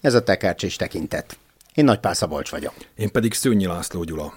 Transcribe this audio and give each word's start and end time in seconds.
ez 0.00 0.14
a 0.14 0.22
Tekercs 0.22 0.62
és 0.62 0.76
Tekintet. 0.76 1.38
Én 1.74 1.84
Nagy 1.84 1.98
Pál 2.00 2.14
Szabolcs 2.14 2.50
vagyok. 2.50 2.74
Én 2.96 3.10
pedig 3.10 3.34
Szőnyi 3.34 3.66
László 3.66 4.02
Gyula. 4.02 4.34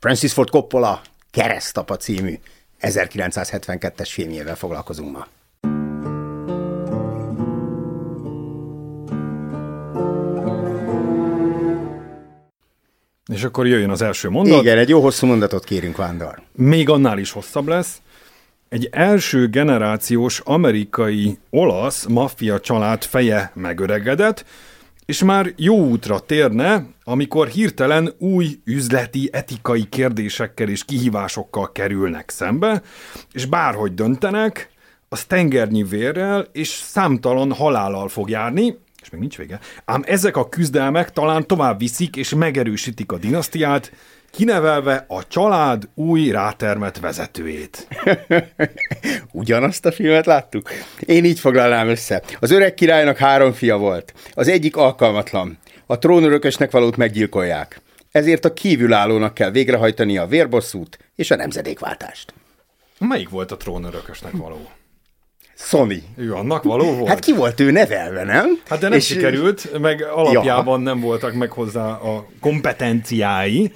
Francis 0.00 0.32
Ford 0.32 0.48
Coppola 0.48 1.00
Keresztapa 1.30 1.96
című 1.96 2.38
1972-es 2.80 4.08
filmjével 4.12 4.56
foglalkozunk 4.56 5.12
ma. 5.12 5.26
És 13.32 13.44
akkor 13.44 13.66
jöjjön 13.66 13.90
az 13.90 14.02
első 14.02 14.28
mondat. 14.28 14.60
Igen, 14.60 14.78
egy 14.78 14.88
jó 14.88 15.00
hosszú 15.00 15.26
mondatot 15.26 15.64
kérünk, 15.64 15.96
Vándor. 15.96 16.42
Még 16.52 16.88
annál 16.88 17.18
is 17.18 17.30
hosszabb 17.30 17.66
lesz. 17.66 18.00
Egy 18.68 18.88
első 18.92 19.48
generációs 19.48 20.40
amerikai 20.44 21.38
olasz 21.50 22.06
maffia 22.06 22.60
család 22.60 23.04
feje 23.04 23.50
megöregedett, 23.54 24.44
és 25.08 25.22
már 25.22 25.52
jó 25.56 25.76
útra 25.76 26.18
térne, 26.18 26.86
amikor 27.04 27.46
hirtelen 27.46 28.12
új 28.18 28.60
üzleti, 28.64 29.28
etikai 29.32 29.88
kérdésekkel 29.88 30.68
és 30.68 30.84
kihívásokkal 30.84 31.72
kerülnek 31.72 32.30
szembe, 32.30 32.82
és 33.32 33.46
bárhogy 33.46 33.94
döntenek, 33.94 34.70
az 35.08 35.24
tengernyi 35.24 35.82
vérrel 35.82 36.46
és 36.52 36.68
számtalan 36.68 37.52
halállal 37.52 38.08
fog 38.08 38.30
járni, 38.30 38.78
és 39.02 39.10
még 39.10 39.20
nincs 39.20 39.36
vége, 39.36 39.60
ám 39.84 40.02
ezek 40.06 40.36
a 40.36 40.48
küzdelmek 40.48 41.12
talán 41.12 41.46
tovább 41.46 41.78
viszik 41.78 42.16
és 42.16 42.34
megerősítik 42.34 43.12
a 43.12 43.18
dinasztiát, 43.18 43.92
kinevelve 44.30 45.04
a 45.08 45.26
család 45.26 45.88
új 45.94 46.30
rátermet 46.30 47.00
vezetőjét. 47.00 47.88
Ugyanazt 49.32 49.86
a 49.86 49.92
filmet 49.92 50.26
láttuk? 50.26 50.70
Én 51.00 51.24
így 51.24 51.40
foglalnám 51.40 51.88
össze. 51.88 52.22
Az 52.40 52.50
öreg 52.50 52.74
királynak 52.74 53.16
három 53.16 53.52
fia 53.52 53.76
volt. 53.76 54.12
Az 54.32 54.48
egyik 54.48 54.76
alkalmatlan. 54.76 55.58
A 55.86 55.98
trónörökösnek 55.98 56.70
valót 56.70 56.96
meggyilkolják. 56.96 57.80
Ezért 58.12 58.44
a 58.44 58.52
kívülállónak 58.52 59.34
kell 59.34 59.50
végrehajtani 59.50 60.18
a 60.18 60.26
vérbosszút 60.26 60.98
és 61.14 61.30
a 61.30 61.36
nemzedékváltást. 61.36 62.34
Melyik 62.98 63.28
volt 63.28 63.52
a 63.52 63.56
trónörökösnek 63.56 64.32
való? 64.32 64.68
Sony. 65.56 66.02
Ő 66.16 66.34
annak 66.34 66.62
való 66.62 66.94
volt? 66.94 67.08
Hát 67.08 67.18
ki 67.18 67.34
volt 67.34 67.60
ő 67.60 67.70
nevelve, 67.70 68.24
nem? 68.24 68.60
Hát 68.68 68.78
de 68.78 68.88
nem 68.88 68.98
és... 68.98 69.06
sikerült, 69.06 69.78
meg 69.78 70.02
alapjában 70.02 70.78
ja. 70.78 70.84
nem 70.84 71.00
voltak 71.00 71.34
meg 71.34 71.50
hozzá 71.50 71.86
a 71.86 72.26
kompetenciái 72.40 73.72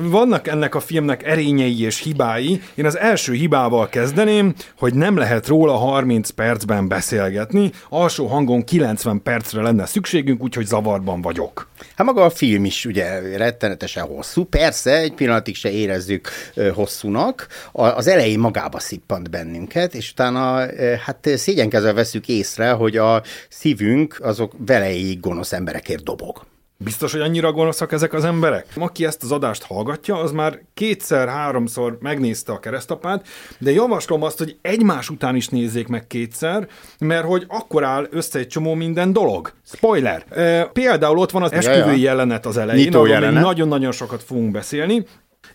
vannak 0.00 0.48
ennek 0.48 0.74
a 0.74 0.80
filmnek 0.80 1.26
erényei 1.26 1.82
és 1.82 2.02
hibái. 2.02 2.62
Én 2.74 2.86
az 2.86 2.98
első 2.98 3.32
hibával 3.32 3.88
kezdeném, 3.88 4.54
hogy 4.78 4.94
nem 4.94 5.16
lehet 5.16 5.46
róla 5.46 5.76
30 5.76 6.30
percben 6.30 6.88
beszélgetni, 6.88 7.70
alsó 7.88 8.26
hangon 8.26 8.64
90 8.64 9.22
percre 9.22 9.62
lenne 9.62 9.86
szükségünk, 9.86 10.42
úgyhogy 10.42 10.66
zavarban 10.66 11.20
vagyok. 11.20 11.68
Hát 11.96 12.06
maga 12.06 12.24
a 12.24 12.30
film 12.30 12.64
is 12.64 12.84
ugye 12.84 13.36
rettenetesen 13.36 14.04
hosszú, 14.04 14.44
persze 14.44 14.98
egy 14.98 15.12
pillanatig 15.12 15.54
se 15.54 15.70
érezzük 15.70 16.28
hosszúnak, 16.74 17.46
az 17.72 18.06
elején 18.06 18.38
magába 18.38 18.78
szippant 18.78 19.30
bennünket, 19.30 19.94
és 19.94 20.10
utána 20.10 20.66
hát 21.04 21.28
szégyenkezve 21.34 21.92
veszük 21.92 22.28
észre, 22.28 22.70
hogy 22.70 22.96
a 22.96 23.22
szívünk 23.48 24.18
azok 24.22 24.52
veleig 24.66 25.20
gonosz 25.20 25.52
emberekért 25.52 26.02
dobog. 26.02 26.50
Biztos, 26.84 27.12
hogy 27.12 27.20
annyira 27.20 27.52
gonoszak 27.52 27.92
ezek 27.92 28.12
az 28.12 28.24
emberek? 28.24 28.66
Aki 28.76 29.04
ezt 29.04 29.22
az 29.22 29.32
adást 29.32 29.62
hallgatja, 29.62 30.16
az 30.16 30.32
már 30.32 30.60
kétszer-háromszor 30.74 31.98
megnézte 32.00 32.52
a 32.52 32.58
keresztapát, 32.58 33.26
de 33.58 33.70
javaslom 33.70 34.22
azt, 34.22 34.38
hogy 34.38 34.56
egymás 34.62 35.10
után 35.10 35.36
is 35.36 35.48
nézzék 35.48 35.88
meg 35.88 36.06
kétszer, 36.06 36.68
mert 36.98 37.24
hogy 37.24 37.44
akkor 37.48 37.84
áll 37.84 38.06
össze 38.10 38.38
egy 38.38 38.46
csomó 38.46 38.74
minden 38.74 39.12
dolog. 39.12 39.52
Spoiler! 39.72 40.24
E, 40.30 40.64
például 40.64 41.18
ott 41.18 41.30
van 41.30 41.42
az 41.42 41.52
esküvői 41.52 42.00
jelenet 42.00 42.46
az 42.46 42.56
elején, 42.56 42.94
arról 42.94 43.30
nagyon-nagyon 43.30 43.92
sokat 43.92 44.22
fogunk 44.22 44.50
beszélni, 44.50 45.04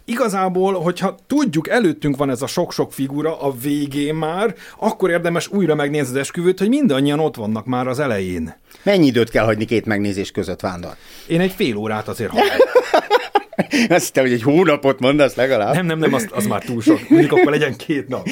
Igazából, 0.05 0.73
hogyha 0.73 1.15
tudjuk, 1.27 1.69
előttünk 1.69 2.17
van 2.17 2.29
ez 2.29 2.41
a 2.41 2.47
sok-sok 2.47 2.93
figura 2.93 3.41
a 3.41 3.51
végén 3.61 4.15
már, 4.15 4.55
akkor 4.79 5.09
érdemes 5.09 5.47
újra 5.47 5.75
megnézni 5.75 6.09
az 6.09 6.15
esküvőt, 6.15 6.59
hogy 6.59 6.69
mindannyian 6.69 7.19
ott 7.19 7.35
vannak 7.35 7.65
már 7.65 7.87
az 7.87 7.99
elején. 7.99 8.55
Mennyi 8.87 9.05
időt 9.05 9.29
kell 9.29 9.45
hagyni 9.45 9.65
két 9.65 9.85
megnézés 9.85 10.31
között, 10.31 10.61
Vándor? 10.61 10.95
Én 11.27 11.39
egy 11.39 11.51
fél 11.51 11.75
órát 11.75 12.07
azért 12.07 12.29
hagyom. 12.29 12.47
Azt 13.97 14.13
te, 14.13 14.21
hogy 14.21 14.31
egy 14.31 14.41
hónapot 14.41 14.99
mondasz 14.99 15.35
legalább. 15.35 15.73
Nem, 15.73 15.85
nem, 15.85 15.99
nem, 15.99 16.13
az, 16.13 16.27
az 16.31 16.45
már 16.45 16.63
túl 16.63 16.81
sok. 16.81 17.09
Mondjuk 17.09 17.31
akkor 17.31 17.51
legyen 17.51 17.75
két 17.75 18.07
nap. 18.07 18.27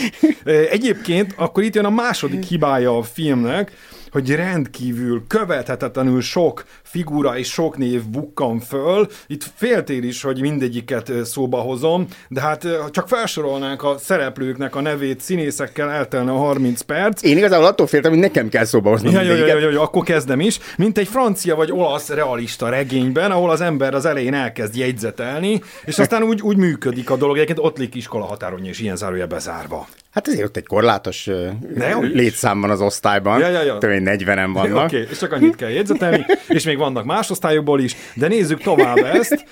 Egyébként 0.70 1.34
akkor 1.38 1.64
itt 1.64 1.76
jön 1.76 1.86
a 1.86 1.90
második 1.90 2.44
hibája 2.44 2.98
a 2.98 3.04
filmnek, 3.04 3.72
hogy 4.16 4.36
rendkívül 4.36 5.24
követhetetlenül 5.28 6.22
sok 6.22 6.66
figura 6.84 7.38
és 7.38 7.48
sok 7.52 7.78
név 7.78 8.04
bukkan 8.04 8.60
föl. 8.60 9.08
Itt 9.28 9.44
féltél 9.56 10.04
is, 10.04 10.22
hogy 10.22 10.42
mindegyiket 10.42 11.12
szóba 11.24 11.58
hozom, 11.58 12.08
de 12.28 12.42
hát 12.42 12.68
csak 12.92 13.08
felsorolnánk 13.08 13.84
a 13.84 13.98
szereplőknek 13.98 14.76
a 14.76 14.82
nevét 14.82 15.22
színészekkel, 15.22 15.90
eltelne 15.90 16.32
a 16.32 16.38
30 16.38 16.82
perc. 16.82 17.24
Én 17.24 17.38
igazából 17.38 17.66
attól 17.66 17.88
féltem, 17.88 18.12
hogy 18.12 18.20
nekem 18.20 18.50
kell 18.50 18.66
szóba 18.66 18.90
hozni. 18.90 19.12
Ja, 19.12 19.22
ja, 19.22 19.36
ja, 19.36 19.46
ja, 19.46 19.70
ja, 19.70 19.82
akkor 19.82 20.04
kezdem 20.04 20.40
is. 20.40 20.60
Mint 20.78 20.98
egy 20.98 21.08
francia 21.08 21.56
vagy 21.56 21.72
olasz 21.72 22.10
realista 22.10 22.70
regényben, 22.70 23.32
ahol 23.32 23.50
az 23.50 23.62
ember 23.62 23.94
az 23.94 24.06
elején 24.06 24.34
elkezd 24.34 24.76
jegyzetelni, 24.76 25.62
és 25.86 26.00
aztán 26.00 26.24
úgy, 26.24 26.42
úgy 26.42 26.58
működik 26.58 27.10
a 27.10 27.16
dolog. 27.16 27.36
Egyébként 27.36 27.60
ott 27.60 27.78
lék 27.78 27.96
iskola 27.96 28.26
határon 28.26 28.66
és 28.66 28.80
ilyen 28.80 28.96
zárója 28.96 29.28
bezárva. 29.28 29.88
Hát 30.16 30.28
azért 30.28 30.46
ott 30.46 30.58
egy 30.58 30.66
korlátos 30.66 31.30
ne, 31.76 31.98
létszám 31.98 32.62
van 32.62 32.70
az 32.70 32.82
osztályban. 32.82 33.40
Ja, 33.40 33.50
ja, 33.50 33.64
ja. 33.64 33.78
Több 33.78 33.92
40-en 33.92 34.50
vannak. 34.54 34.86
Oké, 34.86 34.98
okay, 34.98 35.08
és 35.12 35.18
csak 35.18 35.32
annyit 35.32 35.56
kell 35.56 35.70
jegyzetelni, 35.70 36.26
és 36.48 36.64
még 36.64 36.78
vannak 36.78 37.06
más 37.06 37.30
osztályokból 37.30 37.80
is, 37.80 37.96
de 38.14 38.28
nézzük 38.28 38.62
tovább 38.62 38.98
ezt. 38.98 39.46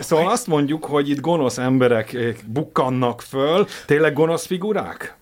Szóval 0.00 0.30
azt 0.30 0.46
mondjuk, 0.46 0.84
hogy 0.84 1.10
itt 1.10 1.20
gonosz 1.20 1.58
emberek 1.58 2.16
bukkannak 2.46 3.22
föl. 3.22 3.66
Tényleg 3.86 4.12
gonosz 4.12 4.46
figurák? 4.46 5.16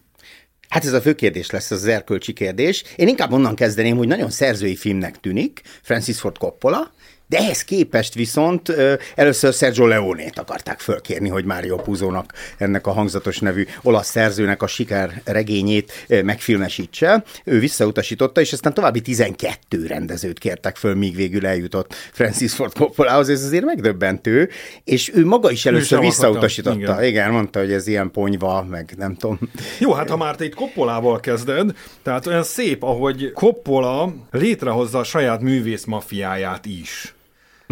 Hát 0.69 0.85
ez 0.85 0.93
a 0.93 1.01
fő 1.01 1.15
kérdés 1.15 1.51
lesz, 1.51 1.71
az 1.71 1.87
erkölcsi 1.87 2.33
kérdés. 2.33 2.85
Én 2.97 3.09
inkább 3.09 3.33
onnan 3.33 3.55
kezdeném, 3.55 3.97
hogy 3.97 4.09
nagyon 4.09 4.31
szerzői 4.31 4.77
filmnek 4.77 5.21
tűnik, 5.21 5.61
Francis 5.83 6.21
Ford 6.21 6.39
Coppola, 6.39 6.93
de 7.33 7.39
ehhez 7.39 7.65
képest 7.65 8.15
viszont 8.15 8.73
először 9.15 9.53
Sergio 9.53 9.87
Leone-t 9.87 10.39
akarták 10.39 10.81
fölkérni, 10.81 11.29
hogy 11.29 11.45
Mário 11.45 11.77
Puzónak, 11.77 12.33
ennek 12.59 12.87
a 12.87 12.93
hangzatos 12.93 13.39
nevű 13.39 13.67
olasz 13.83 14.11
szerzőnek 14.11 14.63
a 14.63 14.67
siker 14.67 15.23
regényét 15.25 16.07
megfilmesítse. 16.09 17.25
Ő 17.45 17.59
visszautasította, 17.59 18.41
és 18.41 18.53
aztán 18.53 18.75
további 18.75 19.01
12 19.01 19.87
rendezőt 19.87 20.39
kértek 20.39 20.77
föl, 20.77 20.95
míg 20.95 21.17
végül 21.17 21.47
eljutott 21.47 21.95
Francis 21.95 22.53
Ford 22.53 22.75
Coppolahoz. 22.75 23.29
Ez 23.29 23.45
azért 23.45 23.65
megdöbbentő, 23.65 24.49
és 24.85 25.13
ő 25.15 25.27
maga 25.27 25.51
is 25.51 25.67
először 25.67 26.01
visszautasította. 26.01 26.77
Igen. 26.79 27.05
Igen, 27.05 27.31
mondta, 27.31 27.59
hogy 27.59 27.73
ez 27.73 27.87
ilyen 27.87 28.11
ponyva, 28.11 28.67
meg 28.71 28.95
nem 28.97 29.15
tudom. 29.15 29.39
Jó, 29.79 29.93
hát 29.93 30.11
ha 30.11 30.17
már 30.17 30.37
te 30.37 30.45
itt 30.45 30.55
Coppolával 30.55 31.21
kezded, 31.21 31.77
tehát 32.03 32.27
olyan 32.27 32.45
szép, 32.45 32.83
ahogy 32.83 33.33
Coppola 33.35 34.15
létrehozza 34.31 34.99
a 34.99 35.05
saját 35.05 35.41
művész 35.41 35.85
mafiáját 35.85 36.67
is. 36.67 37.15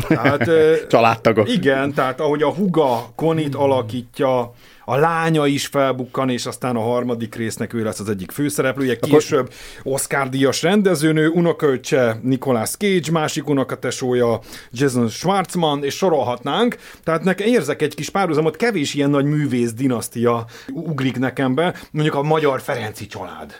Tehát, 0.09 0.51
Családtagok. 0.89 1.53
Igen, 1.53 1.95
tehát 1.95 2.21
ahogy 2.21 2.43
a 2.43 2.55
huga 2.55 3.13
Konit 3.15 3.55
alakítja, 3.55 4.53
a 4.85 4.97
lánya 4.97 5.47
is 5.47 5.67
felbukkan, 5.67 6.31
és 6.31 6.47
aztán 6.47 6.77
a 6.77 6.81
harmadik 6.81 7.35
résznek 7.35 7.73
ő 7.73 7.83
lesz 7.83 8.01
az 8.01 8.09
egyik 8.09 8.31
főszereplője, 8.31 8.99
később 8.99 9.53
Oscar-díjas 9.83 10.63
rendezőnő, 10.63 11.29
unokaöccse 11.29 12.19
Nicolas 12.23 12.71
Cage, 12.71 13.11
másik 13.13 13.49
unokatesója 13.49 14.41
Jason 14.71 15.09
Schwartzman, 15.09 15.85
és 15.85 15.95
sorolhatnánk. 15.97 16.77
Tehát 17.05 17.25
nekem 17.25 17.47
érzek 17.47 17.83
egy 17.83 17.95
kis 17.95 18.11
párhuzamot, 18.11 18.57
kevés 18.57 18.95
ilyen 18.95 19.11
nagy 19.11 19.25
művész 19.25 19.73
dinasztia 19.73 20.45
ugrik 20.73 21.19
nekem 21.19 21.55
be, 21.55 21.75
mondjuk 21.91 22.15
a 22.15 22.23
magyar 22.23 22.61
Ferenci 22.61 23.07
család. 23.07 23.57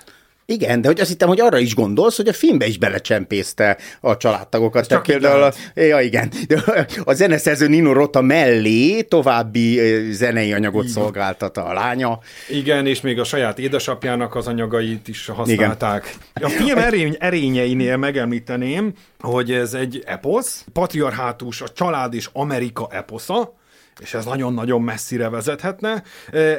Igen, 0.51 0.81
de 0.81 0.89
hogy 0.89 1.01
azt 1.01 1.09
hittem, 1.09 1.29
hogy 1.29 1.41
arra 1.41 1.59
is 1.59 1.75
gondolsz, 1.75 2.17
hogy 2.17 2.29
a 2.29 2.33
filmbe 2.33 2.67
is 2.67 2.79
belecsempészte 2.79 3.79
a 4.01 4.17
családtagokat. 4.17 4.87
Csak 4.87 4.89
Tehát 4.89 5.21
például 5.21 5.43
a, 5.43 5.81
ja, 5.81 6.01
igen. 6.01 6.33
De 6.49 6.87
a 7.05 7.13
zeneszerző 7.13 7.69
Nino 7.69 7.93
Rota 7.93 8.21
mellé 8.21 9.01
további 9.01 9.81
zenei 10.13 10.53
anyagot 10.53 10.87
szolgáltat 10.87 11.57
a 11.57 11.73
lánya. 11.73 12.19
Igen, 12.49 12.87
és 12.87 13.01
még 13.01 13.19
a 13.19 13.25
saját 13.25 13.59
édesapjának 13.59 14.35
az 14.35 14.47
anyagait 14.47 15.09
is 15.09 15.27
használták. 15.27 16.15
A 16.35 16.49
film 16.49 16.79
erény, 16.79 17.17
erényeinél 17.19 17.97
megemlíteném, 17.97 18.93
hogy 19.19 19.53
ez 19.53 19.75
egy 19.75 20.03
eposz, 20.07 20.65
patriarhátus, 20.73 21.61
a 21.61 21.69
család 21.69 22.15
és 22.15 22.29
Amerika 22.33 22.89
eposza, 22.91 23.60
és 24.01 24.15
ez 24.15 24.25
nagyon-nagyon 24.25 24.83
messzire 24.83 25.29
vezethetne. 25.29 26.03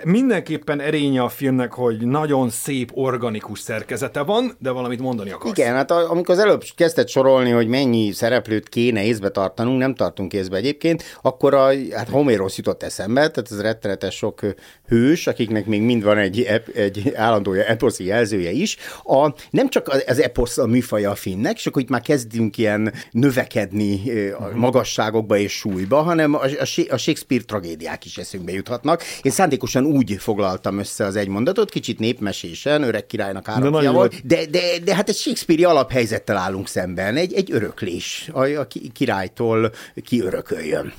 Mindenképpen 0.04 0.80
erénye 0.80 1.22
a 1.22 1.30
filmnek, 1.30 1.74
hogy 1.74 2.08
nagyon 2.08 2.50
szép, 2.50 2.92
organikus 2.94 3.60
szerkezete 3.60 4.22
van, 4.22 4.56
de 4.60 4.70
valamit 4.70 5.00
mondani 5.00 5.32
akarsz. 5.32 5.58
Igen, 5.58 5.74
hát 5.74 5.92
amikor 5.92 6.36
az 6.36 6.42
előbb 6.42 6.64
kezdett 6.76 7.08
sorolni, 7.08 7.50
hogy 7.50 7.68
mennyi 7.68 8.12
szereplőt 8.12 8.70
kéne 8.70 9.04
észbe 9.04 9.30
tartanunk, 9.30 9.80
nem 9.80 9.96
tartunk 9.96 10.34
észbe 10.34 10.58
egyébként, 10.58 11.04
akkor 11.22 11.54
a, 11.54 11.68
hát 11.92 12.10
Homérosz 12.10 12.58
jutott 12.58 12.84
eszembe, 12.84 13.20
tehát 13.20 13.52
ez 13.52 13.62
rettenetes 13.62 14.16
sok 14.16 14.40
hős, 14.88 15.28
akiknek 15.28 15.66
még 15.66 15.82
mind 15.82 16.04
van 16.04 16.18
egy, 16.18 16.48
egy 16.76 17.12
állandó 17.16 17.54
eposzi 17.54 18.06
jelzője 18.06 18.52
is. 18.52 18.78
A, 19.04 19.34
nem 19.50 19.70
csak 19.70 19.88
az- 19.88 20.22
eposz 20.22 20.58
a 20.58 20.66
műfaja 20.66 21.12
a 21.12 21.16
filmnek, 21.16 21.56
és 21.56 21.66
akkor 21.68 21.82
itt 21.82 21.90
már 21.90 22.02
kezdünk 22.02 22.58
ilyen 22.58 22.94
növekedni 23.12 24.02
a 24.32 24.58
magasságokba 24.58 25.38
és 25.38 25.52
súlyba, 25.52 26.02
hanem 26.02 26.34
a, 26.34 26.44
a, 26.44 26.66
a 26.90 26.98
Shakespeare 26.98 27.31
tragédiák 27.40 28.06
is 28.06 28.18
eszünkbe 28.18 28.52
juthatnak. 28.52 29.04
Én 29.22 29.32
szándékosan 29.32 29.86
úgy 29.86 30.16
foglaltam 30.20 30.80
össze 30.80 31.06
az 31.06 31.16
egy 31.16 31.28
mondatot, 31.28 31.70
kicsit 31.70 32.00
népmesésen, 32.00 32.84
öreg 32.84 33.06
királynak 33.06 33.48
árakjával, 33.48 34.10
jó. 34.12 34.20
de, 34.24 34.46
de, 34.46 34.60
de 34.84 34.96
hát 34.96 35.10
egy 35.10 35.16
Shakespeare 35.16 35.68
alaphelyzettel 35.68 36.38
állunk 36.38 36.68
szemben, 36.68 37.16
egy, 37.16 37.34
egy 37.34 37.52
öröklés, 37.52 38.30
a, 38.34 38.44
a 38.44 38.68
ki- 38.68 38.92
királytól 38.94 39.72
ki 40.04 40.22
örököljön. 40.22 40.94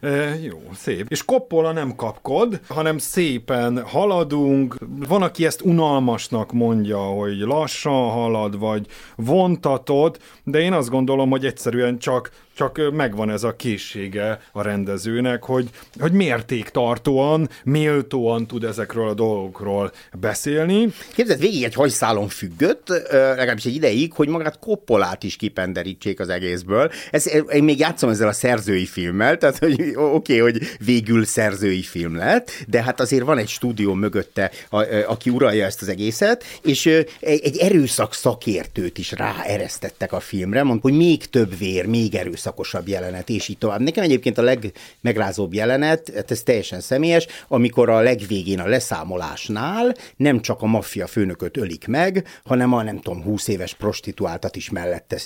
E, 0.00 0.38
jó, 0.42 0.58
szép. 0.74 1.06
És 1.08 1.24
Coppola 1.24 1.72
nem 1.72 1.94
kapkod, 1.94 2.60
hanem 2.68 2.98
szépen 2.98 3.82
haladunk. 3.82 4.76
Van, 5.08 5.22
aki 5.22 5.46
ezt 5.46 5.60
unalmasnak 5.60 6.52
mondja, 6.52 6.98
hogy 6.98 7.38
lassan 7.38 8.10
halad, 8.10 8.58
vagy 8.58 8.86
vontatod, 9.16 10.18
de 10.44 10.60
én 10.60 10.72
azt 10.72 10.88
gondolom, 10.88 11.30
hogy 11.30 11.44
egyszerűen 11.44 11.98
csak 11.98 12.30
csak 12.60 12.92
megvan 12.92 13.30
ez 13.30 13.42
a 13.42 13.56
készsége 13.56 14.40
a 14.52 14.62
rendezőnek, 14.62 15.42
hogy, 15.42 15.68
hogy 16.00 16.12
mértéktartóan, 16.12 17.48
méltóan 17.64 18.46
tud 18.46 18.64
ezekről 18.64 19.08
a 19.08 19.14
dolgokról 19.14 19.92
beszélni. 20.20 20.88
Képzeld, 21.14 21.40
végig 21.40 21.62
egy 21.62 21.74
hajszálon 21.74 22.28
függött, 22.28 22.88
legalábbis 23.10 23.64
egy 23.64 23.74
ideig, 23.74 24.12
hogy 24.12 24.28
magát 24.28 24.58
Koppolát 24.58 25.22
is 25.22 25.36
kipenderítsék 25.36 26.20
az 26.20 26.28
egészből. 26.28 26.90
Ez, 27.10 27.30
én 27.52 27.64
még 27.64 27.78
játszom 27.78 28.10
ezzel 28.10 28.28
a 28.28 28.32
szerzői 28.32 28.86
filmmel, 28.86 29.38
tehát 29.38 29.58
hogy 29.58 29.72
oké, 29.94 29.94
okay, 29.96 30.38
hogy 30.38 30.62
végül 30.84 31.24
szerzői 31.24 31.82
film 31.82 32.16
lett, 32.16 32.50
de 32.68 32.82
hát 32.82 33.00
azért 33.00 33.24
van 33.24 33.38
egy 33.38 33.48
stúdió 33.48 33.94
mögötte, 33.94 34.50
a, 34.68 34.76
a, 34.76 34.86
aki 35.06 35.30
uralja 35.30 35.64
ezt 35.64 35.82
az 35.82 35.88
egészet, 35.88 36.44
és 36.62 36.86
egy, 37.20 37.40
egy 37.42 37.56
erőszak 37.58 38.14
szakértőt 38.14 38.98
is 38.98 39.12
ráeresztettek 39.12 40.12
a 40.12 40.20
filmre, 40.20 40.62
mond, 40.62 40.80
hogy 40.80 40.96
még 40.96 41.30
több 41.30 41.58
vér, 41.58 41.86
még 41.86 42.14
erőszakosabb 42.50 42.88
jelenet, 42.88 43.28
és 43.28 43.48
így 43.48 43.58
tovább. 43.58 43.80
Nekem 43.80 44.04
egyébként 44.04 44.38
a 44.38 44.42
legmegrázóbb 44.42 45.54
jelenet, 45.54 46.12
hát 46.14 46.30
ez 46.30 46.42
teljesen 46.42 46.80
személyes, 46.80 47.26
amikor 47.48 47.88
a 47.88 48.00
legvégén 48.00 48.60
a 48.60 48.66
leszámolásnál 48.66 49.94
nem 50.16 50.40
csak 50.40 50.62
a 50.62 50.66
maffia 50.66 51.06
főnököt 51.06 51.56
ölik 51.56 51.86
meg, 51.86 52.26
hanem 52.44 52.72
a 52.72 52.82
nem 52.82 53.00
tudom, 53.00 53.22
20 53.22 53.48
éves 53.48 53.74
prostituáltat 53.74 54.56
is 54.56 54.70
mellette 54.70 55.18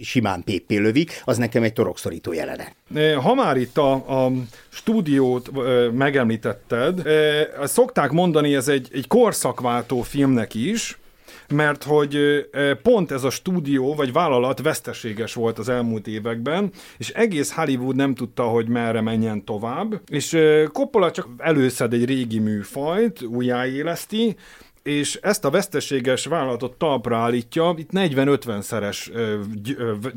simán 0.00 0.42
pépé 0.44 0.76
lövik, 0.76 1.22
az 1.24 1.38
nekem 1.38 1.62
egy 1.62 1.72
torokszorító 1.72 2.32
jelenet. 2.32 2.74
E, 2.94 3.14
Ha 3.14 3.34
már 3.34 3.56
itt 3.56 3.78
a, 3.78 3.92
a 3.92 4.32
stúdiót 4.68 5.50
megemlítetted, 5.92 7.06
ö, 7.06 7.42
szokták 7.64 8.10
mondani, 8.10 8.54
ez 8.54 8.68
egy, 8.68 8.88
egy 8.92 9.06
korszakváltó 9.06 10.02
filmnek 10.02 10.54
is, 10.54 10.98
mert 11.50 11.84
hogy 11.84 12.18
pont 12.82 13.10
ez 13.10 13.24
a 13.24 13.30
stúdió 13.30 13.94
vagy 13.94 14.12
vállalat 14.12 14.62
veszteséges 14.62 15.34
volt 15.34 15.58
az 15.58 15.68
elmúlt 15.68 16.06
években, 16.06 16.70
és 16.96 17.10
egész 17.10 17.52
Hollywood 17.52 17.96
nem 17.96 18.14
tudta, 18.14 18.42
hogy 18.42 18.68
merre 18.68 19.00
menjen 19.00 19.44
tovább, 19.44 20.00
és 20.10 20.38
Coppola 20.72 21.10
csak 21.10 21.28
előszed 21.38 21.92
egy 21.92 22.04
régi 22.04 22.38
műfajt, 22.38 23.22
újjáéleszti, 23.22 24.36
és 24.82 25.18
ezt 25.22 25.44
a 25.44 25.50
veszteséges 25.50 26.26
vállalatot 26.26 26.72
talpra 26.78 27.16
állítja, 27.16 27.74
itt 27.76 27.90
40-50 27.92 28.60
szeres 28.60 29.10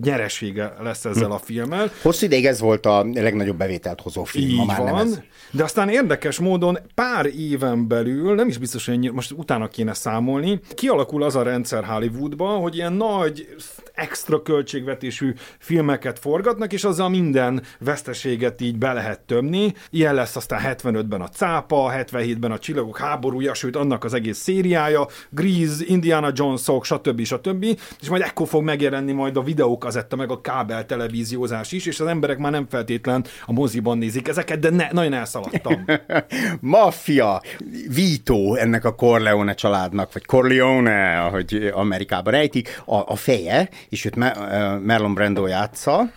nyeresége 0.03 0.73
lesz 0.79 1.05
ezzel 1.05 1.31
a 1.31 1.37
filmmel. 1.37 1.91
Hosszú 2.01 2.25
ideig 2.25 2.45
ez 2.45 2.59
volt 2.59 2.85
a 2.85 3.05
legnagyobb 3.13 3.57
bevételt 3.57 4.01
hozó 4.01 4.23
film, 4.23 4.49
Így 4.49 4.55
ma 4.55 4.65
már 4.65 4.83
nem 4.83 4.93
van, 4.93 5.05
ez. 5.05 5.21
de 5.51 5.63
aztán 5.63 5.89
érdekes 5.89 6.39
módon 6.39 6.77
pár 6.95 7.25
éven 7.25 7.87
belül, 7.87 8.35
nem 8.35 8.47
is 8.47 8.57
biztos, 8.57 8.85
hogy 8.85 9.11
most 9.11 9.31
utána 9.31 9.67
kéne 9.67 9.93
számolni, 9.93 10.59
kialakul 10.73 11.23
az 11.23 11.35
a 11.35 11.43
rendszer 11.43 11.83
Hollywoodban, 11.83 12.61
hogy 12.61 12.75
ilyen 12.75 12.93
nagy, 12.93 13.47
extra 13.93 14.41
költségvetésű 14.41 15.33
filmeket 15.59 16.19
forgatnak, 16.19 16.73
és 16.73 16.83
azzal 16.83 17.09
minden 17.09 17.63
veszteséget 17.79 18.61
így 18.61 18.77
be 18.77 18.93
lehet 18.93 19.19
tömni. 19.19 19.73
Ilyen 19.89 20.13
lesz 20.13 20.35
aztán 20.35 20.61
75-ben 20.63 21.21
a 21.21 21.29
Cápa, 21.29 21.91
77-ben 21.95 22.51
a 22.51 22.57
Csillagok 22.57 22.97
háborúja, 22.97 23.53
sőt 23.53 23.75
annak 23.75 24.03
az 24.03 24.13
egész 24.13 24.47
szériája, 24.63 25.07
Grease, 25.29 25.83
Indiana 25.85 26.31
Jonesok, 26.33 26.85
stb. 26.85 27.23
stb. 27.23 27.63
És 28.01 28.09
majd 28.09 28.21
ekkor 28.21 28.47
fog 28.47 28.63
megjelenni 28.63 29.11
majd 29.11 29.37
a 29.37 29.41
videókazetta, 29.41 30.15
meg 30.15 30.31
a 30.31 30.41
kábel 30.41 30.85
televíziózás 30.85 31.71
is, 31.71 31.85
és 31.85 31.99
az 31.99 32.07
emberek 32.07 32.37
már 32.37 32.51
nem 32.51 32.67
feltétlen 32.69 33.25
a 33.45 33.51
moziban 33.51 33.97
nézik 33.97 34.27
ezeket, 34.27 34.59
de 34.59 34.69
ne, 34.69 34.87
nagyon 34.91 35.13
elszaladtam. 35.13 35.85
Maffia, 36.59 37.41
Vito 37.87 38.55
ennek 38.55 38.85
a 38.85 38.95
Corleone 38.95 39.53
családnak, 39.53 40.13
vagy 40.13 40.25
Corleone, 40.25 41.19
ahogy 41.19 41.71
Amerikában 41.73 42.33
ejtik, 42.33 42.81
a, 42.85 42.95
a 42.95 43.15
feje, 43.15 43.69
és 43.89 44.05
őt 44.05 44.15
Me- 44.15 44.37
Marlon 44.85 45.13
Brando 45.13 45.47
játsza. 45.47 46.11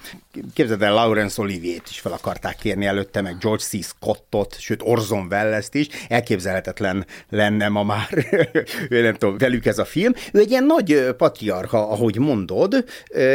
Képzeld 0.54 0.82
el, 0.82 0.92
Laurence 0.92 1.42
Olivier-t 1.42 1.88
is 1.88 2.00
fel 2.00 2.12
akarták 2.12 2.56
kérni 2.56 2.86
előtte, 2.86 3.20
meg 3.20 3.38
George 3.38 3.62
C. 3.62 3.84
Scottot, 3.84 4.56
sőt 4.58 4.80
Orson 4.82 5.26
Welles-t 5.30 5.74
is. 5.74 5.88
Elképzelhetetlen 6.08 7.06
lenne 7.28 7.68
ma 7.68 7.82
már, 7.82 8.08
nem 8.88 9.14
tudom, 9.14 9.38
velük 9.38 9.66
ez 9.66 9.78
a 9.78 9.84
film. 9.84 10.12
Ő 10.32 10.38
egy 10.38 10.50
ilyen 10.50 10.64
nagy 10.64 11.14
patriarcha, 11.16 11.90
ahogy 11.90 12.18
mondod, 12.18 12.84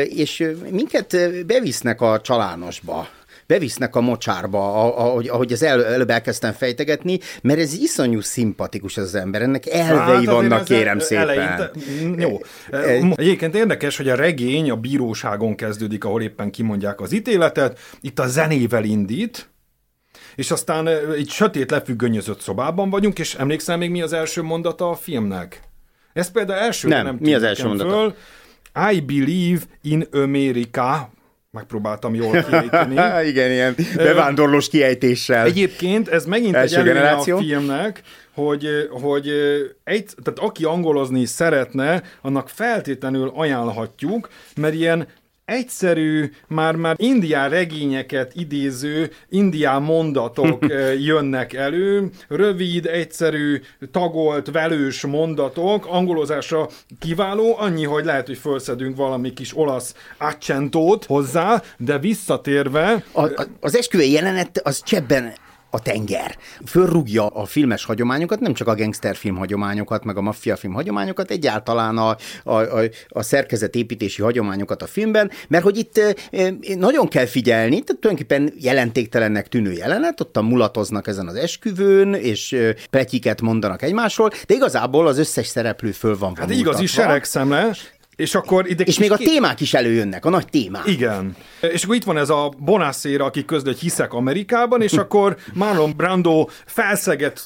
és 0.04 0.52
minket 0.70 1.18
bevisznek 1.46 2.02
a 2.02 2.22
csalánosba 2.22 3.08
bevisznek 3.52 3.96
a 3.96 4.02
mocsárba, 4.02 4.86
ahogy, 4.96 5.28
ahogy 5.28 5.52
az 5.52 5.64
el, 5.64 5.86
előbb 5.86 6.10
elkezdtem 6.10 6.52
fejtegetni, 6.54 7.20
mert 7.42 7.60
ez 7.60 7.74
iszonyú 7.74 8.22
szimpatikus 8.22 8.98
az 8.98 9.16
ember, 9.16 9.42
ennek 9.42 9.68
elvei 9.68 10.16
Hát 10.16 10.26
vannak, 10.26 10.64
kérem 10.64 11.00
szépen. 11.00 11.30
eleinte- 11.30 11.72
Jó. 12.18 12.40
Egyébként 13.16 13.56
érdekes, 13.56 13.98
hogy 13.98 14.10
a 14.10 14.16
regény 14.16 14.70
a 14.72 14.76
bíróságon 14.76 15.56
kezdődik, 15.56 16.04
ahol 16.04 16.22
éppen 16.22 16.52
kimondják 16.52 17.02
az 17.02 17.12
ítéletet. 17.12 17.80
Itt 18.02 18.20
a 18.20 18.28
zenével 18.28 18.84
indít, 18.84 19.50
és 20.36 20.52
aztán 20.52 20.88
egy 21.18 21.30
sötét 21.30 21.72
lefüggönyözött 21.72 22.40
szobában 22.40 22.90
vagyunk, 22.90 23.20
és 23.20 23.36
emlékszel 23.36 23.78
még 23.78 23.90
mi 23.90 24.02
az 24.02 24.14
első 24.14 24.42
mondata 24.42 24.90
a 24.90 24.96
filmnek? 24.96 25.60
Ez 26.14 26.32
például 26.32 26.60
első 26.60 26.88
Nem, 26.88 27.06
nem 27.06 27.18
mi 27.20 27.34
az 27.34 27.44
első 27.44 27.68
mondata? 27.68 27.90
Föl. 27.90 28.16
I 28.92 29.00
believe 29.02 29.62
in 29.82 30.08
America. 30.12 31.10
Megpróbáltam 31.52 32.16
jól 32.16 32.44
kiejteni. 32.44 32.96
Igen, 33.30 33.52
ilyen 33.52 33.76
bevándorlós 33.96 34.70
kiejtéssel. 34.70 35.46
Egyébként 35.46 36.08
ez 36.08 36.26
megint 36.26 36.56
Első 36.56 36.78
egy 36.78 36.84
generáció. 36.84 37.38
a 37.38 37.40
filmnek, 37.40 38.02
hogy, 38.34 38.68
hogy 38.90 39.28
egy, 39.84 40.10
tehát 40.24 40.40
aki 40.40 40.64
angolozni 40.64 41.26
szeretne, 41.26 42.04
annak 42.22 42.50
feltétlenül 42.50 43.32
ajánlhatjuk, 43.36 44.30
mert 44.56 44.74
ilyen 44.74 45.08
egyszerű, 45.52 46.32
már-már 46.48 46.96
indián 46.98 47.50
regényeket 47.50 48.32
idéző 48.36 49.12
indián 49.30 49.82
mondatok 49.82 50.64
eh, 50.72 51.04
jönnek 51.04 51.54
elő, 51.54 52.10
rövid, 52.28 52.86
egyszerű, 52.86 53.62
tagolt, 53.92 54.52
velős 54.52 55.06
mondatok, 55.06 55.86
angolozásra 55.88 56.70
kiváló, 57.00 57.56
annyi, 57.58 57.84
hogy 57.84 58.06
lehet, 58.06 58.28
hogy 58.28 58.38
felszedünk 58.38 58.96
valami 58.96 59.34
kis 59.34 59.58
olasz 59.58 59.96
accentót 60.18 61.06
hozzá, 61.06 61.62
de 61.78 62.00
visszatérve, 62.00 63.04
A, 63.12 63.24
a, 63.24 63.48
az 63.60 63.78
esküvői 63.78 64.12
jelenet 64.12 64.62
az 64.64 64.84
csebben 64.84 65.34
a 65.72 65.82
tenger. 65.82 66.38
Fölrúgja 66.66 67.28
a 67.28 67.46
filmes 67.46 67.86
hagyományokat, 67.86 68.40
nem 68.40 68.54
csak 68.54 68.68
a 68.68 68.76
gangsterfilm 68.76 69.36
hagyományokat, 69.36 70.04
meg 70.04 70.18
a 70.18 70.22
maffiafilm 70.22 70.74
hagyományokat, 70.74 71.32
egyáltalán 71.32 71.98
a, 71.98 72.18
a, 72.44 72.54
a, 72.54 72.82
a 73.08 73.22
szerkezetépítési 73.22 74.22
hagyományokat 74.22 74.82
a 74.82 74.88
filmben, 74.88 75.32
mert 75.48 75.64
hogy 75.64 75.78
itt 75.78 75.98
e, 75.98 76.54
nagyon 76.76 77.08
kell 77.08 77.26
figyelni, 77.26 77.82
tehát 77.82 78.02
tulajdonképpen 78.02 78.54
jelentéktelennek 78.58 79.48
tűnő 79.48 79.72
jelenet, 79.72 80.22
ott 80.22 80.38
a 80.38 80.42
mulatoznak 80.42 81.08
ezen 81.08 81.28
az 81.28 81.36
esküvőn, 81.36 82.14
és 82.14 82.58
pletyiket 82.90 83.42
mondanak 83.42 83.82
egymásról, 83.82 84.30
de 84.48 84.54
igazából 84.54 85.08
az 85.08 85.18
összes 85.18 85.48
szereplő 85.48 85.92
föl 85.92 86.18
van 86.18 86.36
Hát 86.36 86.50
igazi 86.50 86.86
seregszemle, 86.86 87.76
és 88.22 88.36
akkor 88.36 88.70
ide 88.70 88.84
és 88.84 89.00
még 89.00 89.12
a 89.12 89.18
témák 89.18 89.60
is 89.60 89.74
előjönnek, 89.74 90.26
a 90.26 90.30
nagy 90.30 90.48
témák. 90.48 90.88
Igen. 90.88 91.36
És 91.62 91.84
akkor 91.84 91.96
itt 91.96 92.04
van 92.04 92.18
ez 92.18 92.30
a 92.30 92.54
Bonasszéra, 92.58 93.26
aki 93.26 93.46
közül, 93.46 93.72
hogy 93.72 93.80
hiszek 93.80 94.14
Amerikában, 94.14 94.82
és 94.82 94.94
akkor 94.94 95.38
Marlon 95.54 95.94
Brando 95.96 96.48
felszeget 96.66 97.42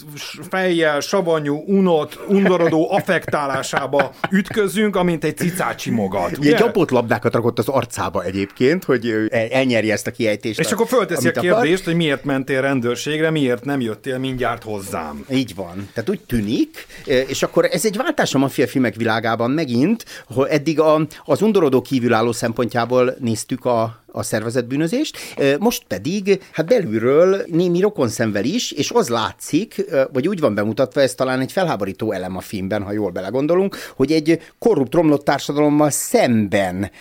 fejjel, 0.50 1.00
savanyú, 1.00 1.64
unott, 1.68 2.20
undorodó 2.28 2.92
affektálásába 2.92 4.14
ütközünk, 4.32 4.96
amint 4.96 5.24
egy 5.24 5.38
cicácsi 5.38 5.90
magat. 5.90 6.38
Ugye? 6.38 6.58
Gyapott 6.58 6.90
labdákat 6.90 7.34
rakott 7.34 7.60
az 7.60 7.68
arcába 7.68 8.24
egyébként, 8.24 8.84
hogy 8.84 9.14
elnyerje 9.30 9.94
ezt 9.94 10.08
a 10.08 10.12
kiejtést. 10.12 10.60
És 10.60 10.72
akkor 10.72 10.88
fölteszi 10.88 11.28
a 11.28 11.32
kérdést, 11.32 11.74
akar. 11.74 11.86
hogy 11.86 11.96
miért 11.96 12.24
mentél 12.24 12.62
rendőrségre, 12.62 13.30
miért 13.30 13.66
nem 13.66 13.82
jöttél 13.82 14.18
mindjárt 14.18 14.64
hozzám. 14.64 15.26
Így 15.32 15.56
van. 15.56 15.90
Tehát 15.94 16.10
úgy 16.10 16.22
tűnik, 16.22 16.88
és 17.06 17.44
akkor 17.44 17.66
ez 17.72 17.86
egy 17.86 17.98
váltás 17.98 18.34
a 18.34 18.38
maffia 18.38 18.68
filmek 18.68 18.96
világában 18.96 19.52
megint, 19.52 20.06
hogy 20.28 20.48
eddig 20.66 20.80
a, 20.80 21.08
az 21.26 21.42
undorodó 21.42 21.82
kívülálló 21.82 22.32
szempontjából 22.32 23.16
néztük 23.20 23.66
a, 23.66 24.04
a 24.16 24.24
szervezetbűnözést, 24.24 25.18
most 25.60 25.84
pedig 25.88 26.44
hát 26.52 26.66
belülről 26.66 27.42
némi 27.48 27.80
rokonszenvel 27.80 28.44
is, 28.44 28.72
és 28.72 28.92
az 28.92 29.10
látszik, 29.10 29.86
vagy 30.14 30.28
úgy 30.28 30.40
van 30.40 30.56
bemutatva, 30.56 31.02
ez 31.02 31.14
talán 31.14 31.40
egy 31.40 31.52
felháborító 31.52 32.12
elem 32.12 32.38
a 32.38 32.42
filmben, 32.42 32.84
ha 32.84 32.92
jól 32.92 33.12
belegondolunk, 33.12 33.78
hogy 33.96 34.12
egy 34.12 34.40
korrupt, 34.60 34.94
romlott 34.94 35.24
társadalommal 35.26 35.90
szemben 35.90 36.92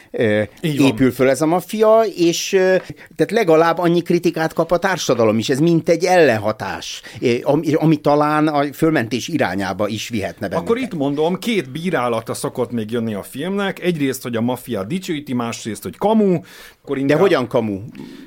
Így 0.61 0.81
épül 0.81 1.13
föl 1.13 1.29
ez 1.29 1.41
a 1.41 1.47
maffia, 1.47 2.01
és 2.17 2.49
tehát 3.17 3.31
legalább 3.31 3.79
annyi 3.79 4.03
kritikát 4.03 4.53
kap 4.53 4.73
a 4.73 4.79
társadalom 4.79 5.39
is, 5.39 5.49
ez 5.49 5.59
mint 5.59 5.89
egy 5.89 6.05
ellenhatás, 6.05 7.03
ami, 7.43 7.75
ami 7.75 7.97
talán 7.97 8.49
a 8.49 8.73
fölmentés 8.73 9.29
irányába 9.29 9.89
is 9.89 10.09
vihetne 10.09 10.49
bennünket. 10.49 10.71
Akkor 10.71 10.83
itt 10.83 10.95
mondom, 10.95 11.39
két 11.39 11.71
bírálata 11.71 12.35
szokott 12.35 12.71
még 12.71 12.91
jönni 12.91 13.15
a 13.15 13.23
filmnek, 13.23 13.83
egyrészt, 13.83 14.23
hogy 14.23 14.37
a 14.37 14.41
maffia 14.41 14.85
dicsőíti, 14.85 15.35
másrészt, 15.35 15.83
hogy 15.83 15.97
kamu, 15.97 16.41
akkor 16.85 16.99
inkább... 16.99 17.17
De 17.17 17.23
hogyan 17.23 17.47
kamu? 17.47 17.81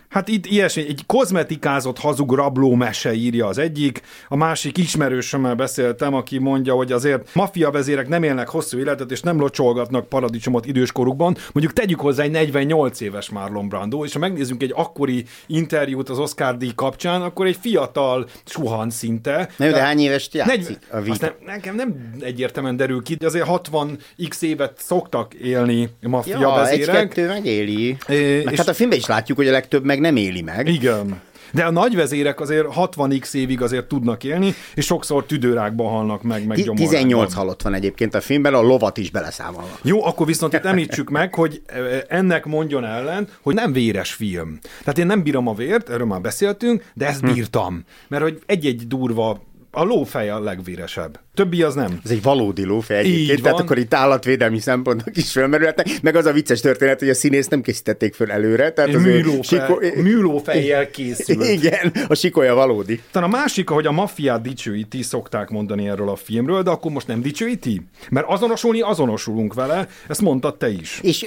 Hát 0.09 0.27
itt 0.27 0.45
ilyesmi, 0.45 0.81
egy 0.87 1.03
kozmetikázott 1.05 1.99
hazug 1.99 2.31
rabló 2.31 2.75
mese 2.75 3.13
írja 3.13 3.47
az 3.47 3.57
egyik, 3.57 4.01
a 4.27 4.35
másik 4.35 4.77
ismerősömmel 4.77 5.55
beszéltem, 5.55 6.13
aki 6.13 6.37
mondja, 6.37 6.73
hogy 6.73 6.91
azért 6.91 7.33
maffia 7.33 7.71
vezérek 7.71 8.07
nem 8.07 8.23
élnek 8.23 8.49
hosszú 8.49 8.77
életet, 8.79 9.11
és 9.11 9.21
nem 9.21 9.39
locsolgatnak 9.39 10.07
paradicsomot 10.07 10.65
időskorukban. 10.65 11.37
Mondjuk 11.53 11.75
tegyük 11.75 11.99
hozzá 11.99 12.23
egy 12.23 12.31
48 12.31 13.01
éves 13.01 13.29
Marlon 13.29 13.69
Brando, 13.69 14.05
és 14.05 14.13
ha 14.13 14.19
megnézzünk 14.19 14.63
egy 14.63 14.71
akkori 14.75 15.25
interjút 15.47 16.09
az 16.09 16.19
Oscar 16.19 16.57
díj 16.57 16.71
kapcsán, 16.75 17.21
akkor 17.21 17.45
egy 17.45 17.57
fiatal 17.61 18.27
suhan 18.45 18.89
szinte. 18.89 19.49
Nem, 19.57 19.71
de 19.71 19.81
hány 19.81 19.99
éves 19.99 20.29
játszik 20.31 20.77
a 20.91 20.97
nem, 21.19 21.33
nekem 21.45 21.75
nem 21.75 22.11
egyértelműen 22.19 22.75
derül 22.75 23.03
ki, 23.03 23.15
de 23.15 23.25
azért 23.25 23.45
60 23.45 23.97
x 24.27 24.41
évet 24.41 24.77
szoktak 24.77 25.33
élni 25.33 25.89
maffia 26.01 26.39
ja, 26.39 26.49
vezérek. 26.49 26.95
egy-kettő 26.95 27.27
megéli. 27.27 27.97
É, 28.07 28.45
meg 28.47 28.53
és... 28.53 28.65
hát 28.65 28.69
a 28.69 28.77
filmben 28.77 28.97
is 28.97 29.05
látjuk, 29.05 29.37
hogy 29.37 29.47
a 29.47 29.51
legtöbb 29.51 29.83
meg 29.83 29.99
nem 29.99 30.15
éli 30.15 30.41
meg. 30.41 30.67
Igen. 30.67 31.21
De 31.51 31.63
a 31.63 31.71
nagyvezérek 31.71 32.39
azért 32.39 32.67
60x 32.75 33.33
évig 33.33 33.61
azért 33.61 33.85
tudnak 33.85 34.23
élni, 34.23 34.53
és 34.73 34.85
sokszor 34.85 35.25
tüdőrákban 35.25 35.89
halnak 35.89 36.23
meg, 36.23 36.45
meg 36.45 36.57
18 36.75 37.33
halott 37.33 37.61
van 37.61 37.73
egyébként 37.73 38.15
a 38.15 38.21
filmben, 38.21 38.53
a 38.53 38.61
lovat 38.61 38.97
is 38.97 39.11
beleszámolva. 39.11 39.79
Jó, 39.81 40.05
akkor 40.05 40.25
viszont 40.25 40.53
itt 40.53 40.65
említsük 40.65 41.09
meg, 41.09 41.33
hogy 41.33 41.61
ennek 42.07 42.45
mondjon 42.45 42.85
ellen, 42.85 43.27
hogy 43.41 43.55
nem 43.55 43.73
véres 43.73 44.13
film. 44.13 44.59
Tehát 44.79 44.97
én 44.97 45.05
nem 45.05 45.23
bírom 45.23 45.47
a 45.47 45.53
vért, 45.53 45.89
erről 45.89 46.07
már 46.07 46.21
beszéltünk, 46.21 46.83
de 46.93 47.07
ezt 47.07 47.19
hm. 47.19 47.33
bírtam. 47.33 47.83
Mert 48.07 48.23
hogy 48.23 48.41
egy-egy 48.45 48.87
durva 48.87 49.41
a 49.71 49.83
lófej 49.83 50.29
a 50.29 50.39
legvéresebb. 50.39 51.19
Többi 51.33 51.61
az 51.61 51.75
nem. 51.75 51.99
Ez 52.03 52.11
egy 52.11 52.21
valódi 52.21 52.65
lófej 52.65 52.97
egyébként, 52.97 53.41
tehát 53.41 53.59
akkor 53.59 53.77
itt 53.77 53.93
állatvédelmi 53.93 54.59
szempontok 54.59 55.17
is 55.17 55.31
felmerülhetnek, 55.31 55.87
meg 56.01 56.15
az 56.15 56.25
a 56.25 56.31
vicces 56.31 56.59
történet, 56.59 56.99
hogy 56.99 57.09
a 57.09 57.13
színészt 57.13 57.49
nem 57.49 57.61
készítették 57.61 58.13
föl 58.13 58.31
előre. 58.31 58.71
Tehát 58.71 58.93
az 58.93 59.01
műlófej, 59.01 59.59
sikó... 59.59 60.01
műlófejjel 60.01 60.89
készült. 60.89 61.47
Igen, 61.57 61.91
a 62.07 62.15
sikolya 62.15 62.55
valódi. 62.55 63.01
Tehát 63.11 63.27
a 63.27 63.31
másik, 63.31 63.69
hogy 63.69 63.85
a 63.85 63.91
maffiát 63.91 64.41
dicsőíti, 64.41 65.01
szokták 65.01 65.49
mondani 65.49 65.89
erről 65.89 66.09
a 66.09 66.15
filmről, 66.15 66.63
de 66.63 66.69
akkor 66.69 66.91
most 66.91 67.07
nem 67.07 67.21
dicsőíti? 67.21 67.81
Mert 68.09 68.27
azonosulni 68.29 68.81
azonosulunk 68.81 69.53
vele, 69.53 69.87
ezt 70.07 70.21
mondtad 70.21 70.57
te 70.57 70.69
is. 70.69 70.99
És 71.01 71.25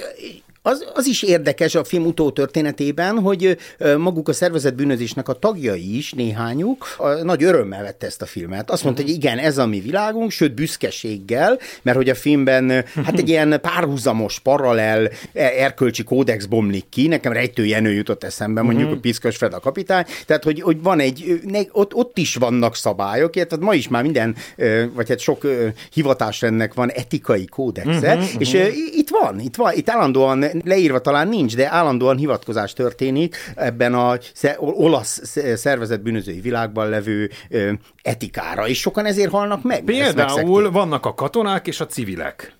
az, 0.61 0.85
az 0.93 1.05
is 1.07 1.23
érdekes 1.23 1.75
a 1.75 1.83
film 1.83 2.05
utótörténetében, 2.05 3.19
hogy 3.19 3.57
maguk 3.97 4.29
a 4.29 4.33
szervezet 4.33 4.75
bűnözésnek 4.75 5.29
a 5.29 5.33
tagjai 5.33 5.97
is, 5.97 6.11
néhányuk, 6.11 6.85
nagy 7.23 7.43
örömmel 7.43 7.83
vette 7.83 8.05
ezt 8.05 8.21
a 8.21 8.25
filmet. 8.25 8.71
Azt 8.71 8.83
mondta, 8.83 9.01
hogy 9.01 9.11
igen, 9.11 9.37
ez 9.37 9.57
a 9.57 9.65
mi 9.65 9.79
világunk, 9.79 10.31
sőt 10.31 10.53
büszkeséggel, 10.53 11.59
mert 11.81 11.97
hogy 11.97 12.09
a 12.09 12.15
filmben 12.15 12.69
hát 13.05 13.17
egy 13.17 13.29
ilyen 13.29 13.61
párhuzamos, 13.61 14.39
paralel 14.39 15.09
e, 15.33 15.51
erkölcsi 15.57 16.03
kódex 16.03 16.45
bomlik 16.45 16.89
ki. 16.89 17.07
Nekem 17.07 17.33
Rejtő 17.33 17.65
Jenő 17.65 17.91
jutott 17.91 18.23
eszembe, 18.23 18.61
mondjuk 18.61 18.91
a 18.91 18.97
Piszkos 18.97 19.37
Fred 19.37 19.53
a 19.53 19.59
kapitány. 19.59 20.05
Tehát, 20.25 20.43
hogy, 20.43 20.61
hogy 20.61 20.81
van 20.81 20.99
egy, 20.99 21.41
ott, 21.71 21.93
ott 21.93 22.17
is 22.17 22.35
vannak 22.35 22.75
szabályok, 22.75 23.31
tehát 23.31 23.59
ma 23.59 23.73
is 23.73 23.87
már 23.87 24.03
minden, 24.03 24.35
vagy 24.93 25.09
hát 25.09 25.19
sok 25.19 25.47
hivatásrendnek 25.93 26.73
van 26.73 26.89
etikai 26.89 27.45
kódexe, 27.45 28.15
uh-huh, 28.15 28.29
és 28.37 28.53
uh-huh. 28.53 28.73
itt 28.95 29.09
van, 29.09 29.39
itt 29.39 29.55
van, 29.55 29.73
itt 29.75 29.89
állandóan 29.89 30.50
leírva 30.63 30.99
talán 30.99 31.27
nincs, 31.27 31.55
de 31.55 31.71
állandóan 31.71 32.17
hivatkozás 32.17 32.73
történik 32.73 33.35
ebben 33.55 33.93
a 33.93 34.17
olasz 34.57 35.37
szervezet 35.55 36.01
bűnözői 36.01 36.39
világban 36.39 36.89
levő 36.89 37.29
etikára, 38.01 38.67
és 38.67 38.79
sokan 38.79 39.05
ezért 39.05 39.31
halnak 39.31 39.63
meg. 39.63 39.83
Például 39.83 40.71
vannak 40.71 41.05
a 41.05 41.13
katonák 41.13 41.67
és 41.67 41.79
a 41.79 41.85
civilek. 41.85 42.53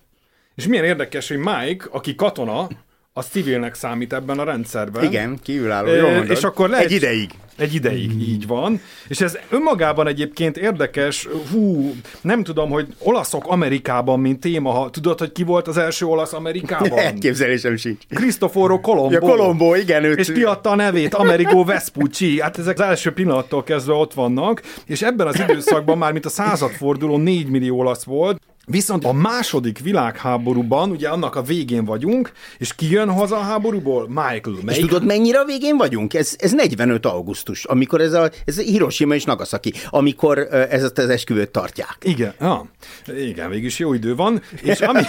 És 0.54 0.66
milyen 0.66 0.84
érdekes, 0.84 1.28
hogy 1.28 1.38
Mike, 1.38 1.86
aki 1.90 2.14
katona, 2.14 2.68
az 3.12 3.26
civilnek 3.26 3.74
számít 3.74 4.12
ebben 4.12 4.38
a 4.38 4.44
rendszerben. 4.44 5.04
Igen, 5.04 5.38
kívülálló, 5.42 5.94
jól 5.94 6.24
És 6.24 6.42
akkor 6.42 6.68
lehet, 6.68 6.84
egy 6.84 6.92
ideig. 6.92 7.30
Egy 7.62 7.74
ideig, 7.74 8.14
mm. 8.14 8.20
így 8.20 8.46
van. 8.46 8.80
És 9.08 9.20
ez 9.20 9.38
önmagában 9.50 10.06
egyébként 10.06 10.56
érdekes, 10.56 11.28
hú, 11.50 11.94
nem 12.20 12.42
tudom, 12.42 12.70
hogy 12.70 12.86
olaszok 12.98 13.46
Amerikában, 13.46 14.20
mint 14.20 14.40
téma, 14.40 14.70
ha 14.70 14.90
tudod, 14.90 15.18
hogy 15.18 15.32
ki 15.32 15.42
volt 15.42 15.68
az 15.68 15.76
első 15.76 16.06
olasz 16.06 16.32
Amerikában? 16.32 16.98
Elképzelésem 17.08 17.76
sincs. 17.76 18.02
Cristoforo 18.08 18.80
Colombo. 18.80 19.12
Ja, 19.12 19.20
Colombo, 19.20 19.74
igen. 19.74 20.04
Őt... 20.04 20.18
És 20.18 20.32
kiadta 20.32 20.70
a 20.70 20.74
nevét, 20.74 21.14
Amerigo 21.14 21.64
Vespucci. 21.64 22.40
Hát 22.40 22.58
ezek 22.58 22.78
az 22.78 22.84
első 22.84 23.12
pillanattól 23.12 23.62
kezdve 23.62 23.92
ott 23.92 24.14
vannak, 24.14 24.62
és 24.86 25.02
ebben 25.02 25.26
az 25.26 25.40
időszakban 25.40 25.98
már, 25.98 26.12
mint 26.12 26.26
a 26.26 26.28
századforduló 26.28 27.16
4 27.16 27.48
millió 27.48 27.78
olasz 27.78 28.04
volt, 28.04 28.40
Viszont 28.66 29.04
a 29.04 29.12
második 29.12 29.78
világháborúban, 29.78 30.90
ugye 30.90 31.08
annak 31.08 31.36
a 31.36 31.42
végén 31.42 31.84
vagyunk, 31.84 32.32
és 32.58 32.74
ki 32.74 32.90
jön 32.90 33.10
haza 33.10 33.36
a 33.36 33.40
háborúból? 33.40 34.08
Michael. 34.08 34.56
Melyik? 34.62 34.80
És 34.80 34.88
tudod, 34.88 35.04
mennyire 35.04 35.38
a 35.38 35.44
végén 35.44 35.76
vagyunk? 35.76 36.14
Ez, 36.14 36.36
ez 36.38 36.52
45 36.52 37.06
augusztus, 37.06 37.51
amikor 37.64 38.00
ez 38.00 38.12
a, 38.12 38.30
ez 38.44 38.58
a 38.58 38.62
Hiroshima 38.62 39.14
és 39.14 39.24
Nagasaki, 39.24 39.72
amikor 39.90 40.38
ez 40.70 40.82
az 40.82 40.98
esküvőt 40.98 41.50
tartják. 41.50 41.96
Igen, 42.02 42.34
ja. 42.40 42.64
igen, 43.06 43.50
végülis 43.50 43.78
jó 43.78 43.94
idő 43.94 44.14
van. 44.14 44.42
És 44.62 44.80
ami, 44.80 45.02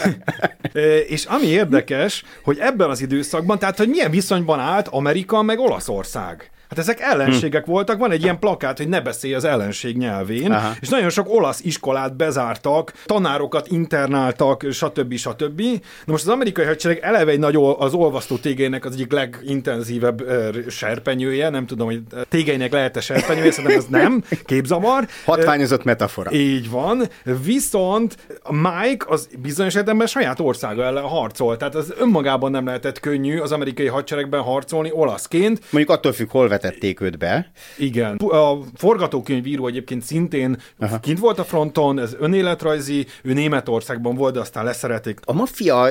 és 1.15 1.25
ami 1.25 1.45
érdekes, 1.45 2.23
hogy 2.43 2.57
ebben 2.59 2.89
az 2.89 3.01
időszakban, 3.01 3.59
tehát 3.59 3.77
hogy 3.77 3.89
milyen 3.89 4.12
viszonyban 4.12 4.59
állt 4.59 4.88
Amerika 4.88 5.41
meg 5.41 5.59
Olaszország. 5.59 6.51
Hát 6.74 6.82
ezek 6.82 7.00
ellenségek 7.00 7.65
hm. 7.65 7.72
voltak, 7.72 7.98
van 7.98 8.12
egy 8.12 8.24
ilyen 8.24 8.39
plakát, 8.39 8.77
hogy 8.77 8.88
ne 8.88 9.01
beszélj 9.01 9.34
az 9.34 9.44
ellenség 9.44 9.98
nyelvén, 9.98 10.51
Aha. 10.51 10.72
és 10.82 10.89
nagyon 10.89 11.10
sok 11.10 11.30
olasz 11.30 11.60
iskolát 11.63 12.15
bezártak, 12.15 12.94
tanárokat 13.06 13.68
internáltak, 13.68 14.65
stb. 14.72 15.15
stb. 15.15 15.62
Na 16.06 16.12
most 16.12 16.24
az 16.24 16.30
amerikai 16.30 16.65
hadsereg 16.65 17.00
eleve 17.01 17.32
egy 17.32 17.39
nagy 17.39 17.58
az 17.77 17.94
olvasztó 17.94 18.36
tégeinek 18.36 18.86
az 18.86 18.94
egyik 18.94 19.12
legintenzívebb 19.12 20.24
serpenyője, 20.70 21.50
nem 21.50 21.65
tudom, 21.65 21.88
hogy 21.88 22.01
tégeinek 22.30 22.72
lehet-e 22.72 23.01
serpenyője, 23.01 23.51
szerintem 23.51 23.80
ez 23.80 23.86
nem, 23.89 24.24
képzavar. 24.46 25.08
Hatványozott 25.25 25.84
metafora. 25.84 26.32
Így 26.32 26.70
van, 26.70 27.03
viszont 27.44 28.18
Mike 28.50 29.06
az 29.08 29.30
bizonyos 29.42 29.75
értelemben 29.75 30.08
saját 30.08 30.39
országa 30.39 30.84
ellen 30.84 31.03
harcol, 31.03 31.58
tehát 31.58 31.75
az 31.75 31.94
önmagában 31.98 32.51
nem 32.51 32.65
lehetett 32.65 33.00
könnyű 33.00 33.38
az 33.38 33.51
amerikai 33.51 33.88
hadseregben 33.88 34.42
harcolni 34.42 34.92
olaszként. 34.92 35.60
Mondjuk 35.70 35.98
attól 35.98 36.12
függ, 36.13 36.30
hol 36.30 36.48
vett 36.48 36.62
vetették 36.63 37.01
őt 37.01 37.17
be. 37.17 37.51
Igen. 37.77 38.15
A 38.15 38.58
forgatókönyvíró 38.75 39.67
egyébként 39.67 40.03
szintén 40.03 40.58
Aha. 40.79 41.00
kint 41.00 41.20
volt 41.20 41.39
a 41.39 41.43
fronton, 41.43 42.00
ez 42.00 42.15
önéletrajzi, 42.20 43.05
ő 43.24 43.34
Németországban 43.34 44.15
volt, 44.15 44.34
de 44.34 44.39
aztán 44.39 44.63
leszerelték. 44.63 45.20
A 45.25 45.34
maffia 45.34 45.89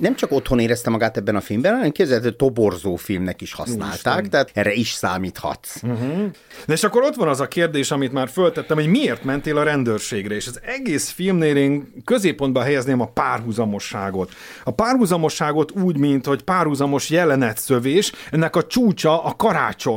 nem 0.00 0.16
csak 0.16 0.32
otthon 0.32 0.58
érezte 0.58 0.90
magát 0.90 1.16
ebben 1.16 1.36
a 1.36 1.40
filmben, 1.40 1.74
hanem 1.74 1.90
képzelhető 1.90 2.30
toborzó 2.30 2.96
filmnek 2.96 3.40
is 3.40 3.52
használták, 3.52 3.94
Isten. 3.96 4.30
tehát 4.30 4.50
erre 4.54 4.72
is 4.72 4.92
számíthatsz. 4.92 5.82
Uh-huh. 5.82 6.30
De 6.66 6.72
és 6.72 6.84
akkor 6.84 7.02
ott 7.02 7.14
van 7.14 7.28
az 7.28 7.40
a 7.40 7.48
kérdés, 7.48 7.90
amit 7.90 8.12
már 8.12 8.28
föltettem, 8.28 8.76
hogy 8.76 8.86
miért 8.86 9.24
mentél 9.24 9.58
a 9.58 9.62
rendőrségre, 9.62 10.34
és 10.34 10.46
az 10.46 10.60
egész 10.64 11.10
filmnél 11.10 11.56
én 11.56 11.92
középpontba 12.04 12.62
helyezném 12.62 13.00
a 13.00 13.06
párhuzamosságot. 13.06 14.32
A 14.64 14.70
párhuzamosságot 14.70 15.70
úgy, 15.70 15.96
mint 15.96 16.26
hogy 16.26 16.42
párhuzamos 16.42 17.10
jelenetszövés, 17.10 18.12
ennek 18.30 18.56
a 18.56 18.66
csúcsa 18.66 19.22
a 19.24 19.36
karácsony, 19.36 19.93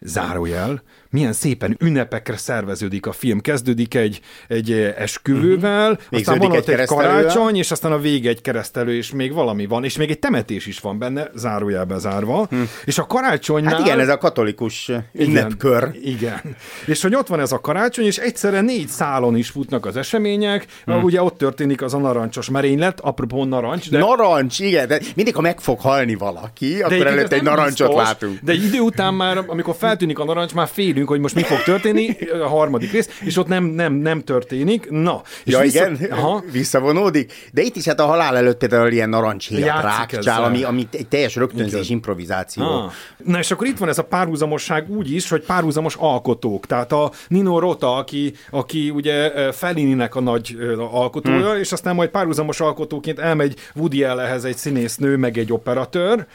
zárójel, 0.00 0.80
milyen 1.12 1.32
szépen 1.32 1.76
ünnepekre 1.80 2.36
szerveződik 2.36 3.06
a 3.06 3.12
film. 3.12 3.40
Kezdődik 3.40 3.94
egy, 3.94 4.20
egy 4.48 4.72
esküvővel, 4.96 5.90
uh-huh. 5.90 6.18
aztán 6.18 6.38
van 6.38 6.50
ott 6.50 6.68
egy, 6.68 6.78
egy 6.78 6.86
karácsony, 6.86 7.56
és 7.56 7.70
aztán 7.70 7.92
a 7.92 7.98
vége 7.98 8.28
egy 8.28 8.40
keresztelő, 8.40 8.94
és 8.94 9.12
még 9.12 9.32
valami 9.32 9.66
van, 9.66 9.84
és 9.84 9.96
még 9.96 10.10
egy 10.10 10.18
temetés 10.18 10.66
is 10.66 10.78
van 10.78 10.98
benne, 10.98 11.30
zárójelbe 11.34 11.98
zárva. 11.98 12.46
Hmm. 12.50 12.68
És 12.84 12.98
a 12.98 13.06
karácsonynál... 13.06 13.74
Hát 13.74 13.86
igen, 13.86 14.00
ez 14.00 14.08
a 14.08 14.18
katolikus 14.18 14.90
ünnepkör. 15.12 15.90
Igen, 15.92 16.14
igen. 16.14 16.40
És 16.86 17.02
hogy 17.02 17.14
ott 17.14 17.26
van 17.26 17.40
ez 17.40 17.52
a 17.52 17.60
karácsony, 17.60 18.04
és 18.04 18.18
egyszerre 18.18 18.60
négy 18.60 18.88
szálon 18.88 19.36
is 19.36 19.48
futnak 19.48 19.86
az 19.86 19.96
események, 19.96 20.66
hmm. 20.84 21.02
ugye 21.02 21.22
ott 21.22 21.38
történik 21.38 21.82
az 21.82 21.94
a 21.94 21.98
narancsos 21.98 22.50
merénylet, 22.50 23.00
apropó 23.00 23.44
narancs. 23.44 23.90
De... 23.90 23.98
Narancs, 23.98 24.58
igen, 24.60 24.88
de 24.88 25.00
mindig, 25.14 25.34
ha 25.34 25.40
meg 25.40 25.60
fog 25.60 25.80
halni 25.80 26.14
valaki, 26.14 26.74
de 26.74 26.84
akkor 26.84 27.06
előtt 27.06 27.32
egy 27.32 27.42
narancsot 27.42 27.86
biztos, 27.86 28.06
látunk. 28.06 28.38
De 28.42 28.52
idő 28.52 28.80
után 28.80 29.14
már, 29.14 29.44
amikor 29.46 29.74
feltűnik 29.78 30.18
a 30.18 30.24
narancs, 30.24 30.54
már 30.54 30.68
félünk 30.68 31.01
félünk, 31.02 31.08
hogy 31.08 31.20
most 31.20 31.34
mi 31.34 31.42
fog 31.42 31.62
történni, 31.62 32.16
a 32.42 32.48
harmadik 32.48 32.92
rész, 32.92 33.08
és 33.20 33.36
ott 33.36 33.46
nem, 33.46 33.64
nem, 33.64 33.92
nem 33.92 34.20
történik. 34.20 34.90
Na. 34.90 35.22
És 35.44 35.52
ja, 35.52 35.60
vissza... 35.60 35.90
igen, 35.90 36.10
Aha. 36.10 36.42
visszavonódik. 36.52 37.32
De 37.52 37.62
itt 37.62 37.76
is 37.76 37.84
hát 37.84 38.00
a 38.00 38.06
halál 38.06 38.36
előtt 38.36 38.58
például 38.58 38.90
ilyen 38.90 39.08
narancshéjat 39.08 39.82
rákcsál, 39.82 40.44
ami, 40.44 40.62
ami 40.62 40.88
egy 40.92 41.08
teljes 41.08 41.36
rögtönzés, 41.36 41.88
improvizáció. 41.88 42.64
Ah. 42.64 42.92
Na 43.24 43.38
és 43.38 43.50
akkor 43.50 43.66
itt 43.66 43.78
van 43.78 43.88
ez 43.88 43.98
a 43.98 44.04
párhuzamosság 44.04 44.90
úgy 44.90 45.12
is, 45.12 45.28
hogy 45.28 45.44
párhuzamos 45.44 45.96
alkotók. 45.98 46.66
Tehát 46.66 46.92
a 46.92 47.10
Nino 47.28 47.58
Rota, 47.58 47.96
aki, 47.96 48.32
aki 48.50 48.90
ugye 48.90 49.30
Fellininek 49.52 50.14
a 50.14 50.20
nagy 50.20 50.56
alkotója, 50.90 51.50
hmm. 51.50 51.60
és 51.60 51.72
aztán 51.72 51.94
majd 51.94 52.08
párhuzamos 52.10 52.60
alkotóként 52.60 53.18
elmegy 53.18 53.56
Woody 53.74 54.04
Allenhez 54.04 54.44
egy 54.44 54.56
színésznő, 54.56 55.16
meg 55.16 55.38
egy 55.38 55.52
operatőr. 55.52 56.26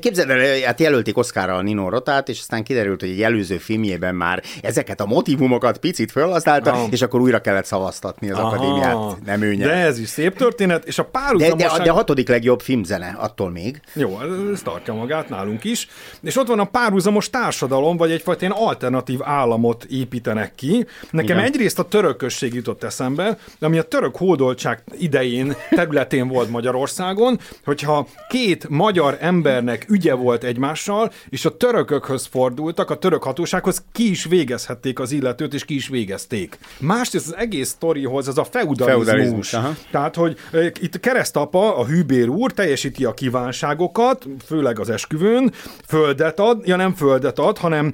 Képzeld 0.00 0.30
el, 0.30 0.60
hát 0.64 0.80
jelölték 0.80 1.18
Oszkára 1.18 1.54
a 1.54 1.62
Nino 1.62 1.88
Rotát, 1.88 2.28
és 2.28 2.38
aztán 2.38 2.62
kiderült, 2.62 3.00
hogy 3.00 3.10
egy 3.10 3.22
előző 3.22 3.56
filmjében 3.58 4.14
már 4.16 4.42
ezeket 4.62 5.00
a 5.00 5.06
motivumokat 5.06 5.78
picit 5.78 6.10
felhasználta, 6.10 6.72
ah. 6.72 6.86
és 6.90 7.02
akkor 7.02 7.20
újra 7.20 7.40
kellett 7.40 7.64
szavaztatni 7.64 8.30
az 8.30 8.38
Aha. 8.38 8.46
akadémiát. 8.46 9.24
Nem 9.24 9.42
ő 9.42 9.54
De 9.54 9.70
ez 9.70 9.98
is 9.98 10.08
szép 10.08 10.36
történet, 10.36 10.84
és 10.84 10.98
a 10.98 11.04
párhuzamosság... 11.04 11.70
De, 11.70 11.76
de, 11.76 11.84
de 11.84 11.90
a 11.90 11.94
hatodik 11.94 12.28
legjobb 12.28 12.60
filmzene, 12.60 13.16
attól 13.18 13.50
még. 13.50 13.80
Jó, 13.92 14.20
ez 14.52 14.62
tartja 14.62 14.94
magát 14.94 15.28
nálunk 15.28 15.64
is. 15.64 15.88
És 16.22 16.36
ott 16.36 16.46
van 16.46 16.58
a 16.58 16.64
párhuzamos 16.64 17.30
társadalom, 17.30 17.96
vagy 17.96 18.10
egyfajta 18.10 18.40
ilyen 18.40 18.56
alternatív 18.58 19.18
államot 19.22 19.84
építenek 19.84 20.54
ki. 20.54 20.86
Nekem 21.10 21.36
Igen. 21.36 21.48
egyrészt 21.48 21.78
a 21.78 21.88
törökösség 21.88 22.54
jutott 22.54 22.82
eszembe, 22.82 23.38
ami 23.60 23.78
a 23.78 23.82
török 23.82 24.16
hódoltság 24.16 24.82
idején 24.98 25.56
területén 25.70 26.28
volt 26.28 26.50
Magyarországon, 26.50 27.38
hogyha 27.64 28.06
két 28.28 28.68
magyar 28.68 29.16
embernek 29.20 29.86
ügye 29.88 30.14
volt 30.14 30.44
egymással, 30.44 31.12
és 31.28 31.44
a 31.44 31.56
törökökhöz 31.56 32.26
fordultak, 32.26 32.90
a 32.90 32.98
török 32.98 33.22
hatósághoz 33.22 33.84
ki 33.92 34.05
is 34.10 34.24
végezhették 34.24 34.98
az 34.98 35.12
illetőt, 35.12 35.54
és 35.54 35.64
ki 35.64 35.74
is 35.74 35.88
végezték. 35.88 36.58
Másrészt 36.78 37.26
az 37.26 37.36
egész 37.36 37.68
sztorihoz 37.68 38.28
az 38.28 38.38
a 38.38 38.44
feudalizmus. 38.44 39.04
feudalizmus 39.06 39.54
Tehát, 39.90 40.14
hogy 40.14 40.38
itt 40.80 41.00
keresztapa, 41.00 41.76
a 41.76 41.86
hűbér 41.86 42.28
úr 42.28 42.52
teljesíti 42.52 43.04
a 43.04 43.14
kívánságokat, 43.14 44.26
főleg 44.46 44.80
az 44.80 44.90
esküvőn, 44.90 45.52
földet 45.88 46.40
ad, 46.40 46.66
ja 46.66 46.76
nem 46.76 46.94
földet 46.94 47.38
ad, 47.38 47.58
hanem 47.58 47.92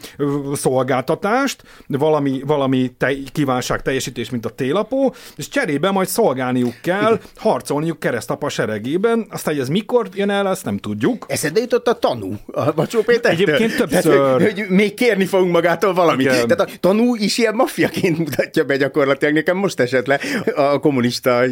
szolgáltatást, 0.55 1.63
valami, 1.87 2.43
valami 2.47 2.93
te, 2.99 3.13
kívánság 3.33 3.83
teljesítés, 3.83 4.31
mint 4.31 4.47
a 4.47 4.51
télapó, 4.51 5.15
és 5.37 5.49
cserébe 5.49 5.91
majd 5.91 6.09
szolgálniuk 6.09 6.75
kell, 6.83 7.21
harcolniuk 7.37 7.99
keresztapa 7.99 8.49
seregében, 8.49 9.27
aztán, 9.31 9.55
hogy 9.55 9.63
ez 9.63 9.69
mikor 9.69 10.09
jön 10.15 10.31
el, 10.31 10.47
azt 10.47 10.65
nem 10.65 10.79
tudjuk. 10.79 11.25
Eszedbe 11.29 11.61
jutott 11.61 11.89
a 11.89 11.99
tanú, 11.99 12.35
a 12.53 12.73
Bacsó 12.73 13.03
Péter. 13.03 13.33
Egyébként 13.33 13.77
többször. 13.77 14.03
Tehát, 14.03 14.43
hogy, 14.43 14.53
hogy 14.53 14.69
még 14.69 14.95
kérni 14.95 15.25
fogunk 15.25 15.53
magától 15.53 15.92
valamit. 15.95 16.27
Igen. 16.27 16.47
Tehát 16.47 16.71
a 16.71 16.77
tanú 16.81 17.15
is 17.15 17.39
ilyen 17.39 17.55
maffiaként 17.55 18.19
mutatja 18.19 18.65
be 18.65 18.77
gyakorlatilag. 18.77 19.35
Nekem 19.35 19.57
most 19.57 19.81
esett 19.81 20.07
le 20.07 20.21
a 20.55 20.79
kommunista 20.79 21.43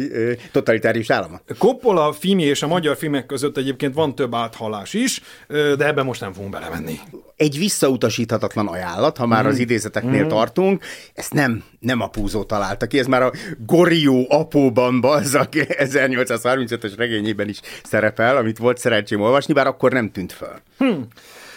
totalitárius 0.51 1.09
állama. 1.09 1.41
Coppola 1.57 2.13
filmje 2.13 2.47
és 2.47 2.63
a 2.63 2.67
magyar 2.67 2.97
filmek 2.97 3.25
között 3.25 3.57
egyébként 3.57 3.93
van 3.93 4.15
több 4.15 4.35
áthalás 4.35 4.93
is, 4.93 5.21
de 5.47 5.85
ebben 5.85 6.05
most 6.05 6.21
nem 6.21 6.33
fogunk 6.33 6.51
belemenni. 6.51 6.99
Egy 7.35 7.57
visszautasíthatatlan 7.57 8.67
ajánlat, 8.67 9.17
ha 9.17 9.25
már 9.25 9.43
mm. 9.43 9.47
az 9.47 9.57
idézeteknél 9.57 10.23
mm. 10.23 10.27
tartunk, 10.27 10.83
ezt 11.13 11.33
nem, 11.33 11.63
nem 11.79 12.01
a 12.01 12.07
Púzó 12.07 12.43
találta 12.43 12.87
ki, 12.87 12.99
ez 12.99 13.05
már 13.05 13.21
a 13.21 13.31
Gorió 13.65 14.25
apóban 14.29 15.01
balzak 15.01 15.49
1835-ös 15.53 16.93
regényében 16.97 17.49
is 17.49 17.59
szerepel, 17.83 18.37
amit 18.37 18.57
volt 18.57 18.77
szerencsém 18.77 19.21
olvasni, 19.21 19.53
bár 19.53 19.67
akkor 19.67 19.91
nem 19.91 20.11
tűnt 20.11 20.31
föl. 20.31 20.61
Hm. 20.77 21.01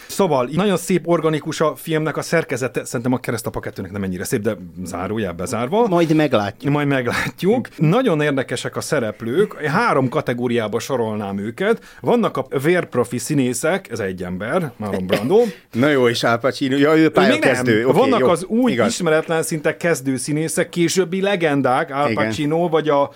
Szóval 0.07 0.49
nagyon 0.51 0.77
szép 0.77 1.07
organikus 1.07 1.61
a 1.61 1.75
filmnek 1.75 2.17
a 2.17 2.21
szerkezete, 2.21 2.85
szerintem 2.85 3.13
a 3.13 3.17
keresztapa 3.17 3.59
kettőnek 3.59 3.91
nem 3.91 4.03
ennyire 4.03 4.23
szép, 4.23 4.41
de 4.41 4.57
zárójel 4.83 5.33
bezárva. 5.33 5.87
Majd 5.87 6.15
meglátjuk. 6.15 6.73
Majd 6.73 6.87
meglátjuk. 6.87 7.67
nagyon 7.77 8.21
érdekesek 8.21 8.75
a 8.75 8.81
szereplők, 8.81 9.61
három 9.61 10.09
kategóriába 10.09 10.79
sorolnám 10.79 11.37
őket. 11.37 11.83
Vannak 12.01 12.37
a 12.37 12.47
vérprofi 12.63 13.17
színészek, 13.17 13.91
ez 13.91 13.99
egy 13.99 14.23
ember, 14.23 14.71
Marlon 14.77 15.05
Brando. 15.07 15.41
Na 15.71 15.89
jó, 15.89 16.07
és 16.07 16.23
Al 16.23 16.37
Pacino, 16.37 16.77
ja, 16.77 16.95
ő 16.97 17.09
pályakezdő. 17.09 17.85
Okay, 17.85 18.01
Vannak 18.01 18.19
jó, 18.19 18.27
az 18.27 18.43
új 18.43 18.71
igaz. 18.71 18.87
ismeretlen 18.87 19.43
szinte 19.43 19.77
kezdő 19.77 20.17
színészek, 20.17 20.69
későbbi 20.69 21.21
legendák, 21.21 21.93
Al 21.93 22.13
Pacino, 22.13 22.57
Igen. 22.57 22.69
vagy 22.69 22.89
a 22.89 23.11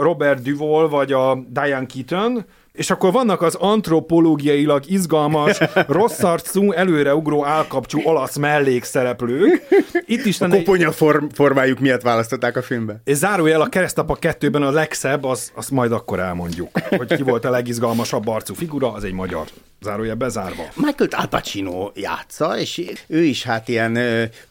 Robert 0.00 0.42
Duvall, 0.42 0.88
vagy 0.88 1.12
a 1.12 1.44
Diane 1.48 1.86
Keaton, 1.86 2.44
és 2.76 2.90
akkor 2.90 3.12
vannak 3.12 3.42
az 3.42 3.54
antropológiailag 3.54 4.82
izgalmas, 4.86 5.58
rossz 5.88 6.22
arcú, 6.22 6.72
előreugró 6.72 7.44
állkapcsú 7.44 8.00
olasz 8.04 8.36
mellékszereplők. 8.36 9.62
Itt 10.06 10.24
is 10.24 10.40
a 10.40 10.48
koponya 10.48 10.92
form, 10.92 11.26
formájuk 11.32 11.78
miatt 11.78 12.02
választották 12.02 12.56
a 12.56 12.62
filmbe. 12.62 13.00
És 13.04 13.16
zárójel 13.16 13.60
a 13.60 13.68
keresztapa 13.68 14.14
kettőben 14.14 14.62
a 14.62 14.70
legszebb, 14.70 15.24
az, 15.24 15.50
azt 15.54 15.70
majd 15.70 15.92
akkor 15.92 16.20
elmondjuk, 16.20 16.68
hogy 16.96 17.14
ki 17.14 17.22
volt 17.22 17.44
a 17.44 17.50
legizgalmasabb 17.50 18.28
arcú 18.28 18.54
figura, 18.54 18.92
az 18.92 19.04
egy 19.04 19.12
magyar 19.12 19.46
zárója 19.86 20.14
bezárva. 20.14 20.62
Michael 20.74 21.10
Al 21.10 21.26
Pacino 21.26 21.90
játsza, 21.94 22.58
és 22.58 22.82
ő 23.06 23.22
is 23.22 23.42
hát 23.42 23.68
ilyen 23.68 23.98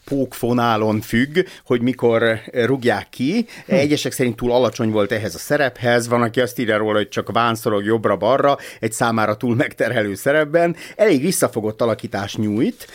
pókfonálon 0.04 1.00
függ, 1.00 1.38
hogy 1.64 1.80
mikor 1.80 2.40
rugják 2.52 3.08
ki. 3.10 3.46
Hm. 3.66 3.74
Egyesek 3.74 4.12
szerint 4.12 4.36
túl 4.36 4.52
alacsony 4.52 4.90
volt 4.90 5.12
ehhez 5.12 5.34
a 5.34 5.38
szerephez, 5.38 6.08
van, 6.08 6.22
aki 6.22 6.40
azt 6.40 6.58
írja 6.58 6.76
róla, 6.76 6.96
hogy 6.96 7.08
csak 7.08 7.32
vánszorog 7.32 7.84
jobbra-balra, 7.84 8.56
egy 8.80 8.92
számára 8.92 9.36
túl 9.36 9.54
megterhelő 9.54 10.14
szerepben. 10.14 10.76
Elég 10.96 11.20
visszafogott 11.20 11.82
alakítás 11.82 12.36
nyújt, 12.36 12.86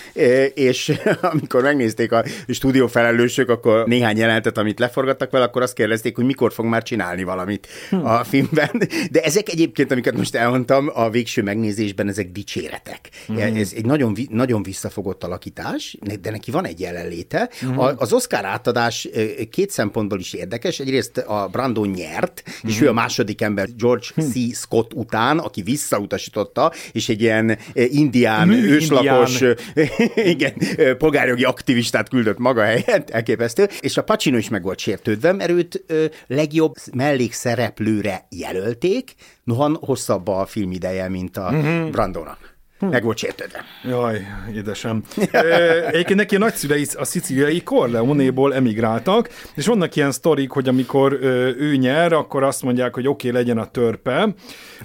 és 0.53 0.91
amikor 1.33 1.61
megnézték 1.61 2.11
a 2.11 2.23
stúdió 2.47 2.87
felelősök, 2.87 3.49
akkor 3.49 3.87
néhány 3.87 4.17
jelentet, 4.17 4.57
amit 4.57 4.79
leforgattak 4.79 5.31
vele, 5.31 5.45
akkor 5.45 5.61
azt 5.61 5.73
kérdezték, 5.73 6.15
hogy 6.15 6.25
mikor 6.25 6.53
fog 6.53 6.65
már 6.65 6.83
csinálni 6.83 7.23
valamit 7.23 7.67
hm. 7.89 8.05
a 8.05 8.23
filmben. 8.23 8.81
De 9.11 9.21
ezek 9.21 9.49
egyébként, 9.49 9.91
amiket 9.91 10.17
most 10.17 10.35
elmondtam, 10.35 10.89
a 10.93 11.09
végső 11.09 11.43
megnézésben 11.43 12.07
ezek 12.07 12.30
dicséretek. 12.31 13.09
Mm. 13.31 13.37
Ez 13.37 13.71
egy 13.75 13.85
nagyon, 13.85 14.17
nagyon 14.29 14.63
visszafogott 14.63 15.23
alakítás, 15.23 15.97
de 16.21 16.31
neki 16.31 16.51
van 16.51 16.65
egy 16.65 16.79
jelenléte. 16.79 17.49
Mm. 17.65 17.77
Az 17.77 18.13
Oscar 18.13 18.45
átadás 18.45 19.09
két 19.49 19.69
szempontból 19.69 20.19
is 20.19 20.33
érdekes. 20.33 20.79
Egyrészt 20.79 21.17
a 21.17 21.47
Brandon 21.51 21.89
nyert, 21.89 22.43
és 22.63 22.81
ő 22.81 22.87
a 22.87 22.93
második 22.93 23.41
ember 23.41 23.67
George 23.77 24.05
mm. 24.21 24.29
C. 24.29 24.55
Scott 24.55 24.93
után, 24.93 25.37
aki 25.39 25.61
visszautasította, 25.61 26.71
és 26.91 27.09
egy 27.09 27.21
ilyen 27.21 27.57
indián, 27.73 28.47
Mű 28.47 28.69
őslakos, 28.69 29.41
igen, 30.15 30.53
polgárjogi 30.97 31.43
aktivistát 31.43 32.09
küldött 32.09 32.37
maga 32.37 32.61
helyett, 32.61 33.09
elképesztő, 33.09 33.69
és 33.79 33.97
a 33.97 34.03
Pacino 34.03 34.37
is 34.37 34.49
meg 34.49 34.63
volt 34.63 34.79
sértődve, 34.79 35.31
mert 35.31 35.49
őt 35.49 35.83
legjobb 36.27 36.75
mellékszereplőre 36.93 38.27
jelölték, 38.29 39.13
noha 39.43 39.71
hosszabb 39.81 40.27
a 40.27 40.45
film 40.45 40.71
ideje, 40.71 41.09
mint 41.09 41.37
a 41.37 41.49
mm-hmm. 41.51 41.91
Brandónak. 41.91 42.50
Meg 42.89 43.03
volt 43.03 43.17
sértődve. 43.17 43.63
Jaj, 43.83 44.27
édesem. 44.55 45.03
Egyébként 45.91 46.19
neki 46.19 46.35
a 46.35 46.39
nagyszülei 46.39 46.87
a 46.93 47.05
szicíliai 47.05 47.63
Corleonéból 47.63 48.53
emigráltak, 48.53 49.29
és 49.55 49.65
vannak 49.65 49.95
ilyen 49.95 50.11
sztorik, 50.11 50.51
hogy 50.51 50.67
amikor 50.67 51.13
ő 51.57 51.75
nyer, 51.75 52.13
akkor 52.13 52.43
azt 52.43 52.63
mondják, 52.63 52.93
hogy 52.93 53.07
oké, 53.07 53.27
okay, 53.27 53.41
legyen 53.41 53.57
a 53.57 53.65
törpe. 53.65 54.33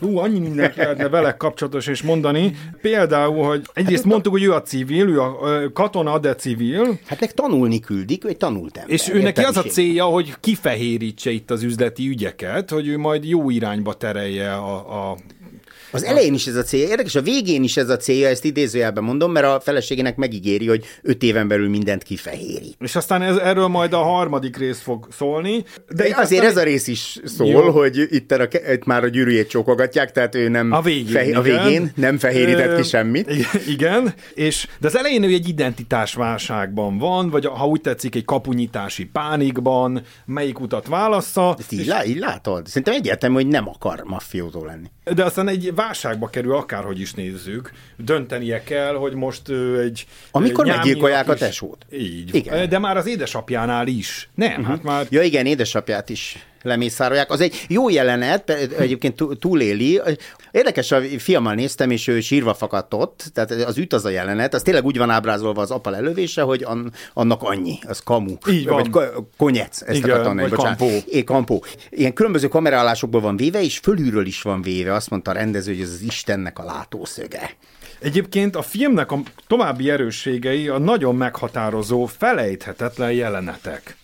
Ú, 0.01 0.19
annyi 0.19 0.39
mindent 0.39 0.77
lehetne 0.77 1.09
vele 1.09 1.37
kapcsolatos 1.37 1.87
és 1.87 2.03
mondani. 2.03 2.57
Például, 2.81 3.45
hogy 3.45 3.63
egyrészt 3.73 4.05
mondtuk, 4.05 4.33
hogy 4.33 4.43
ő 4.43 4.53
a 4.53 4.63
civil, 4.63 5.09
ő 5.09 5.21
a 5.21 5.37
katona, 5.73 6.19
de 6.19 6.35
civil, 6.35 6.99
Hát 7.07 7.21
meg 7.21 7.33
tanulni 7.33 7.81
küldik, 7.81 8.25
ő 8.25 8.29
egy 8.29 8.37
tanult 8.37 8.77
ember. 8.77 8.93
és 8.93 9.09
ő 9.09 9.23
neki 9.23 9.43
az 9.43 9.57
a 9.57 9.63
célja, 9.63 10.05
hogy 10.05 10.35
kifehérítse 10.41 11.31
itt 11.31 11.51
az 11.51 11.63
üzleti 11.63 12.09
ügyeket, 12.09 12.71
hogy 12.71 12.89
ő 12.89 12.99
majd 12.99 13.25
jó 13.25 13.51
irányba 13.51 13.95
terelje 13.95 14.53
a, 14.55 15.11
a 15.11 15.17
Az 15.91 16.05
elején 16.05 16.35
is 16.35 16.47
ez 16.47 16.57
a 16.57 16.63
célja, 16.63 16.89
érdekes, 16.89 17.15
a 17.15 17.23
végén 17.23 17.63
is 17.63 17.77
ez 17.77 17.89
a 17.89 17.97
célja, 17.97 18.29
ezt 18.29 18.45
idézőjelben 18.45 19.05
mondom, 19.05 19.33
mert 19.33 19.47
a 19.47 19.61
feleségének 19.61 20.17
megígéri, 20.17 20.67
hogy 20.67 20.85
öt 21.03 21.23
éven 21.23 21.49
belül 21.49 21.69
mindent 21.69 22.03
kifehérít. 22.03 22.77
és 22.81 22.97
aztán 22.97 23.23
ez, 23.23 23.37
erről 23.37 23.67
majd 23.67 23.93
a 23.93 24.03
harmadik 24.03 24.57
rész 24.57 24.81
fog 24.81 25.09
szólni. 25.17 25.65
De 25.95 26.07
itt 26.09 26.15
azért 26.17 26.43
aztán- 26.45 26.45
ez 26.45 26.57
a 26.57 26.63
rész 26.63 26.87
is 26.87 27.19
szól, 27.25 27.47
Jó. 27.47 27.71
hogy 27.71 28.07
itt, 28.11 28.33
a, 28.33 28.49
itt 28.73 28.85
már 28.85 29.05
a 29.05 29.09
gyűrűjét 29.09 29.49
csókogatják, 29.49 30.13
tehát 30.13 30.35
ő 30.35 30.49
nem 30.49 30.73
A 30.73 30.81
végén, 30.81 31.37
a 31.37 31.47
igen. 31.47 31.65
végén 31.65 31.93
nem 31.95 32.19
fehérített 32.19 32.71
Ö, 32.71 32.77
ki 32.77 32.83
semmit. 32.83 33.31
Igen, 33.69 34.15
és, 34.35 34.67
de 34.81 34.87
az 34.87 34.97
elején 34.97 35.23
ő 35.23 35.29
egy 35.33 35.49
identitásválságban 35.49 36.99
van, 36.99 37.31
vagy 37.31 37.47
ha 37.47 37.67
úgy 37.67 37.81
tetszik, 37.81 38.15
egy 38.15 38.25
kapunyítási 38.25 39.05
pánikban, 39.05 40.03
melyik 40.27 40.61
utat 40.61 40.87
válassza, 40.87 41.57
Ezt 41.59 41.73
így, 41.73 41.87
lá, 41.87 42.05
így 42.05 42.19
látod? 42.19 42.67
Szerintem 42.67 42.95
egyértelmű, 42.95 43.35
hogy 43.35 43.47
nem 43.47 43.69
akar 43.69 44.01
maffiózó 44.05 44.65
lenni. 44.65 44.87
de 45.15 45.25
aztán 45.25 45.49
egy 45.49 45.75
válságba 45.77 46.27
kerül, 46.27 46.57
akárhogy 46.57 47.01
is 47.01 47.13
nézzük. 47.15 47.71
Döntenie 47.97 48.63
kell, 48.63 48.95
hogy 48.95 49.15
most 49.15 49.49
egy... 49.81 50.07
Amikor 50.31 50.67
meggyilkolják 50.67 51.29
a 51.29 51.35
tesót. 51.35 51.87
Így. 51.93 52.35
Igen. 52.35 52.69
De 52.69 52.79
már 52.79 52.97
az 52.97 53.07
édesapjánál 53.07 53.87
is. 53.87 54.29
Nem, 54.35 54.51
uh-huh. 54.51 54.67
hát 54.67 54.83
már... 54.83 55.07
Ja 55.11 55.23
igen, 55.23 55.47
édesapját 55.47 56.09
is 56.09 56.47
lemészárolják. 56.67 57.31
Az 57.31 57.41
egy 57.41 57.65
jó 57.69 57.89
jelenet, 57.89 58.51
egyébként 58.79 59.17
tú- 59.17 59.39
túléli. 59.39 60.01
Érdekes, 60.51 60.93
a 60.93 61.01
fiammal 61.19 61.55
néztem, 61.55 61.91
és 61.91 62.07
ő 62.07 62.21
sírva 62.21 62.55
fakadt 62.55 62.95
ott, 62.95 63.25
tehát 63.35 63.51
az 63.51 63.79
üt 63.79 63.93
az 63.93 64.05
a 64.05 64.09
jelenet, 64.09 64.55
az 64.55 64.63
tényleg 64.63 64.85
úgy 64.85 64.99
van 64.99 65.11
ábrázolva 65.11 65.61
az 65.61 65.71
apa 65.71 65.91
lelövése, 65.91 66.43
hogy 66.43 66.63
an, 66.63 66.93
annak 67.13 67.43
annyi, 67.43 67.79
az 67.87 68.01
kamu. 68.01 68.35
Így 68.51 68.67
van. 68.67 68.75
Vagy 68.77 68.91
ko- 68.91 69.27
konyec, 69.37 69.81
ezt 69.83 69.97
Igen, 69.99 70.11
akartam 70.11 70.27
mondani, 70.37 70.49
bocsánat. 70.57 70.79
kampó. 70.79 70.95
É, 71.11 71.25
kampó. 71.25 71.65
Ilyen 71.91 72.13
különböző 72.13 72.49
kamerálásokból 72.49 73.21
van 73.21 73.37
véve, 73.37 73.63
és 73.63 73.79
fölülről 73.79 74.27
is 74.27 74.43
van 74.43 74.63
véve. 74.63 74.95
Azt 74.95 75.11
mondta 75.11 75.31
a 75.31 75.35
rendező, 75.35 75.73
hogy 75.73 75.83
ez 75.83 75.91
az 75.91 76.03
Istennek 76.03 76.59
a 76.59 76.65
látószöge. 76.65 77.51
Egyébként 78.01 78.57
a 78.57 78.63
filmnek 78.63 79.13
a 79.13 79.19
további 79.47 79.91
erősségei 79.91 80.69
a 80.69 80.79
nagyon 80.79 81.15
meghatározó, 81.17 82.07
felejthetetlen 82.07 83.13
jelenetek. 83.13 83.97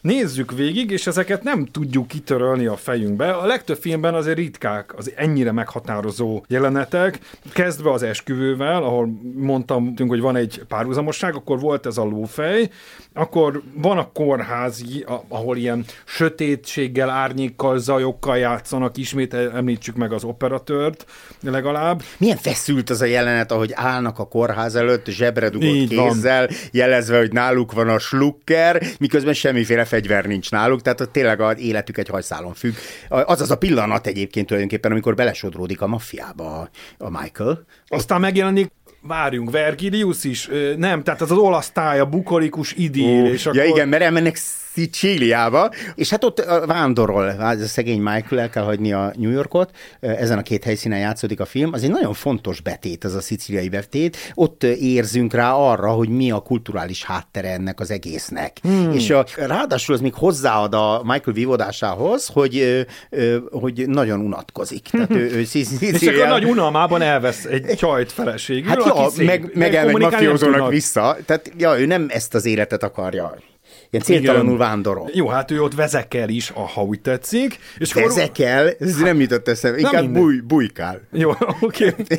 Nézzük 0.00 0.52
végig, 0.52 0.90
és 0.90 1.06
ezeket 1.06 1.42
nem 1.42 1.66
tudjuk 1.66 2.08
kitörölni 2.08 2.66
a 2.66 2.76
fejünkbe. 2.76 3.30
A 3.30 3.46
legtöbb 3.46 3.76
filmben 3.76 4.14
azért 4.14 4.36
ritkák 4.36 4.94
az 4.96 5.12
ennyire 5.16 5.52
meghatározó 5.52 6.44
jelenetek, 6.48 7.18
kezdve 7.52 7.92
az 7.92 8.02
esküvővel, 8.02 8.82
ahol 8.82 9.08
mondtam, 9.34 9.94
hogy 10.08 10.20
van 10.20 10.36
egy 10.36 10.62
párhuzamosság, 10.68 11.34
akkor 11.34 11.60
volt 11.60 11.86
ez 11.86 11.98
a 11.98 12.04
lófej, 12.04 12.70
akkor 13.14 13.62
van 13.74 13.98
a 13.98 14.12
kórházi, 14.12 15.04
ahol 15.28 15.56
ilyen 15.56 15.84
sötétséggel, 16.04 17.10
árnyékkal, 17.10 17.78
zajokkal 17.78 18.38
játszanak, 18.38 18.96
ismét 18.96 19.34
említsük 19.34 19.96
meg 19.96 20.12
az 20.12 20.24
operatőrt 20.24 21.06
legalább. 21.42 22.02
Milyen 22.18 22.36
feszült 22.36 22.90
az 22.90 23.00
a 23.00 23.04
jelenet, 23.04 23.52
ahogy 23.52 23.70
állnak 23.74 24.18
a 24.18 24.28
kórház 24.28 24.74
előtt, 24.74 25.06
zsebre 25.06 25.48
dugott 25.48 25.68
Így 25.68 25.94
van. 25.94 26.08
kézzel, 26.08 26.48
jelezve, 26.72 27.18
hogy 27.18 27.32
náluk 27.32 27.72
van 27.72 27.88
a 27.88 27.98
slukker, 27.98 28.82
miközben 28.98 29.34
semmiféle 29.34 29.84
fegyver 29.90 30.24
nincs 30.24 30.50
náluk, 30.50 30.82
tehát 30.82 31.08
tényleg 31.10 31.40
az 31.40 31.58
életük 31.58 31.98
egy 31.98 32.08
hajszálon 32.08 32.54
függ. 32.54 32.74
Az 33.08 33.40
az 33.40 33.50
a 33.50 33.56
pillanat 33.58 34.06
egyébként 34.06 34.46
tulajdonképpen, 34.46 34.90
amikor 34.90 35.14
belesodródik 35.14 35.80
a 35.80 35.86
maffiába 35.86 36.70
a, 36.98 37.20
Michael. 37.20 37.64
Aztán 37.86 38.20
megjelenik 38.20 38.72
Várjunk, 39.02 39.50
Vergilius 39.50 40.24
is? 40.24 40.48
Nem, 40.76 41.02
tehát 41.02 41.20
az 41.20 41.30
az 41.30 41.38
olasz 41.38 41.70
táj, 41.70 41.98
a 41.98 42.06
bukolikus 42.06 42.72
idél, 42.72 43.26
és 43.26 43.44
ja 43.44 43.50
akkor... 43.50 43.64
igen, 43.64 43.88
mert 43.88 44.02
elmennek 44.02 44.36
Szicíliába, 44.72 45.70
és 45.94 46.10
hát 46.10 46.24
ott 46.24 46.44
vándorol, 46.66 47.30
ez 47.30 47.60
a 47.60 47.66
szegény 47.66 48.00
Michael 48.00 48.40
el 48.40 48.50
kell 48.50 48.62
hagyni 48.62 48.92
a 48.92 49.12
New 49.16 49.30
Yorkot, 49.30 49.70
ezen 50.00 50.38
a 50.38 50.42
két 50.42 50.64
helyszínen 50.64 50.98
játszódik 50.98 51.40
a 51.40 51.44
film, 51.44 51.72
az 51.72 51.82
egy 51.82 51.90
nagyon 51.90 52.12
fontos 52.12 52.60
betét, 52.60 53.04
ez 53.04 53.14
a 53.14 53.20
szicíliai 53.20 53.68
betét, 53.68 54.16
ott 54.34 54.64
érzünk 54.64 55.32
rá 55.34 55.52
arra, 55.52 55.90
hogy 55.90 56.08
mi 56.08 56.30
a 56.30 56.38
kulturális 56.38 57.04
háttere 57.04 57.52
ennek 57.52 57.80
az 57.80 57.90
egésznek. 57.90 58.56
Hmm. 58.62 58.92
És 58.92 59.10
a, 59.10 59.24
ráadásul 59.36 59.94
az 59.94 60.00
még 60.00 60.14
hozzáad 60.14 60.74
a 60.74 61.00
Michael 61.04 61.34
vívódásához, 61.34 62.26
hogy, 62.26 62.86
hogy 63.50 63.84
nagyon 63.88 64.20
unatkozik. 64.20 64.88
Tehát 64.90 65.10
ő, 65.10 65.30
ő 65.30 65.44
Szic- 65.44 65.82
És 65.82 66.06
akkor 66.06 66.26
nagy 66.26 66.44
unalmában 66.44 67.02
elvesz 67.02 67.44
egy 67.44 67.76
csajt 67.76 68.12
feleségül, 68.12 68.68
Hát 68.68 68.84
ja, 68.84 69.08
szép, 69.10 69.26
meg, 69.26 69.50
meg 69.54 69.74
elmegy 69.74 69.96
mafiózónak 69.96 70.70
vissza. 70.70 71.16
Tehát 71.26 71.52
ja, 71.58 71.80
ő 71.80 71.86
nem 71.86 72.06
ezt 72.08 72.34
az 72.34 72.44
életet 72.44 72.82
akarja. 72.82 73.36
Ilyen 73.90 74.04
céltalanul 74.04 74.56
vándorol. 74.58 75.10
Jó, 75.12 75.28
hát 75.28 75.50
ő 75.50 75.62
ott 75.62 75.74
vezekel 75.74 76.28
is, 76.28 76.50
a- 76.54 76.60
ha 76.66 76.82
úgy 76.82 77.00
tetszik. 77.00 77.58
És 77.78 77.90
akkor- 77.90 78.02
Vezekel, 78.02 78.70
ez 78.80 78.96
nem 78.96 79.20
jutott 79.20 79.48
eszembe, 79.48 79.78
inkább 79.78 80.08
búj, 80.08 80.40
bujkál. 80.40 81.00
Jó, 81.12 81.30
oké. 81.60 81.94
Okay. 82.00 82.16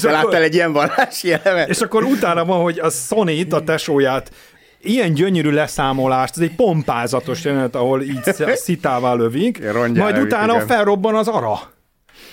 Te 0.00 0.10
láttál 0.10 0.42
egy 0.42 0.54
ilyen 0.54 0.72
vallási 0.72 1.32
elemet? 1.32 1.68
És 1.68 1.80
akkor 1.80 2.04
utána 2.04 2.44
van, 2.44 2.62
hogy 2.62 2.78
a 2.78 2.90
sony 2.90 3.46
a 3.50 3.64
tesóját, 3.64 4.32
ilyen 4.80 5.12
gyönyörű 5.14 5.50
leszámolást, 5.50 6.36
ez 6.36 6.42
egy 6.42 6.54
pompázatos 6.54 7.44
jelenet, 7.44 7.74
ahol 7.74 8.02
így 8.02 8.20
sz- 8.24 8.56
szitává 8.56 9.14
lövik, 9.14 9.70
Rongyá 9.72 10.02
majd 10.02 10.14
lövik, 10.14 10.32
utána 10.32 10.52
igen. 10.54 10.66
felrobban 10.66 11.14
az 11.14 11.28
ara. 11.28 11.60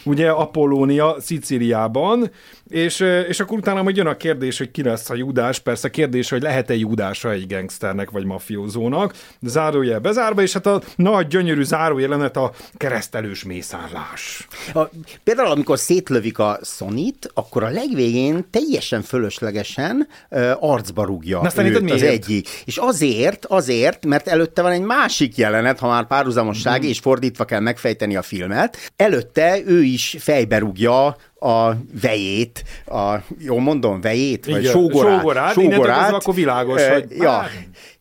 Ugye 0.04 0.30
Apollónia 0.30 1.16
Szicíliában, 1.20 2.32
és, 2.70 3.00
és 3.28 3.40
akkor 3.40 3.58
utána 3.58 3.84
majd 3.84 3.96
jön 3.96 4.08
a 4.08 4.18
kérdés, 4.18 4.58
hogy 4.58 4.72
ki 4.72 4.84
lesz 4.84 5.10
a 5.10 5.16
Judás, 5.16 5.60
persze 5.60 5.90
kérdés, 5.90 6.30
hogy 6.30 6.42
lehet-e 6.42 6.76
Judása 6.76 7.32
egy 7.32 7.48
gangsternek 7.48 8.10
vagy 8.10 8.26
mafiózónak, 8.26 9.14
zárójel 9.42 10.00
bezárva, 10.00 10.42
és 10.42 10.54
hát 10.54 10.66
a 10.66 10.82
nagy 10.96 11.28
gyönyörű 11.28 11.64
zárójelenet 11.64 12.38
a 12.38 12.52
keresztelős 12.78 13.44
mészárlás. 13.44 14.48
A, 14.74 14.80
például, 15.24 15.52
amikor 15.52 15.80
szétlövik 15.80 16.40
a 16.40 16.60
Sonit, 16.64 17.32
akkor 17.34 17.64
a 17.64 17.70
legvégén 17.70 18.46
teljesen 18.52 19.02
fölöslegesen 19.02 20.08
uh, 20.30 20.52
arcba 20.60 21.04
rúgja 21.06 21.42
Na, 21.42 21.64
őt 21.66 21.76
az 21.76 21.82
miért? 21.82 22.02
egyik. 22.02 22.48
És 22.66 22.78
azért, 22.78 23.46
azért, 23.46 24.06
mert 24.06 24.28
előtte 24.28 24.62
van 24.62 24.72
egy 24.72 24.82
másik 24.82 25.36
jelenet, 25.38 25.80
ha 25.80 25.88
már 25.88 26.08
párhuzamosság, 26.08 26.80
Mhm. 26.80 26.90
és 26.90 27.00
fordítva 27.00 27.46
kell 27.46 27.60
megfejteni 27.60 28.16
a 28.16 28.22
filmet. 28.22 28.78
Előtte 28.96 29.60
ő 29.66 29.79
is 29.82 30.16
fejbe 30.20 30.58
rúgja 30.58 31.06
a 31.40 31.74
vejét, 32.02 32.64
a, 32.86 33.16
jól 33.40 33.62
mondom, 33.62 34.02
vejét, 34.02 34.46
vagy 34.46 34.60
Igen, 34.60 34.72
sógorát. 34.72 35.54
sógorát, 35.54 35.54
kezdve 36.00 36.16
akkor 36.18 36.34
világos, 36.34 36.82
Ö, 36.82 36.94
hogy- 36.94 37.12
Ja. 37.18 37.50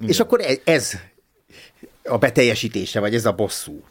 És 0.06 0.20
akkor 0.20 0.40
ez, 0.40 0.58
ez 0.64 0.92
a 2.04 2.16
beteljesítése, 2.16 3.00
vagy 3.00 3.14
ez 3.14 3.26
a 3.26 3.32
bosszú. 3.32 3.82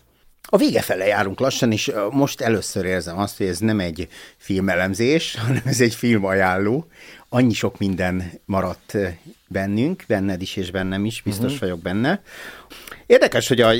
A 0.50 0.58
vége 0.58 0.82
fele 0.82 1.06
járunk 1.06 1.40
lassan, 1.40 1.72
és 1.72 1.92
most 2.12 2.42
először 2.42 2.86
érzem 2.86 3.18
azt, 3.18 3.38
hogy 3.38 3.48
ez 3.48 3.58
nem 3.58 3.80
egy 3.80 4.08
filmelemzés, 4.38 5.36
hanem 5.46 5.62
ez 5.66 5.82
egy 5.82 5.96
filmajánló. 5.96 6.88
Annyi 7.30 7.54
sok 7.54 7.78
minden 7.78 8.32
maradt 8.46 8.98
bennünk, 9.48 10.04
benned 10.08 10.42
is 10.42 10.56
és 10.56 10.72
bennem 10.72 11.06
is, 11.06 11.22
biztos 11.22 11.46
uh-huh. 11.46 11.60
vagyok 11.60 11.80
benne. 11.80 12.22
Érdekes, 13.06 13.48
hogy 13.48 13.62
a, 13.62 13.72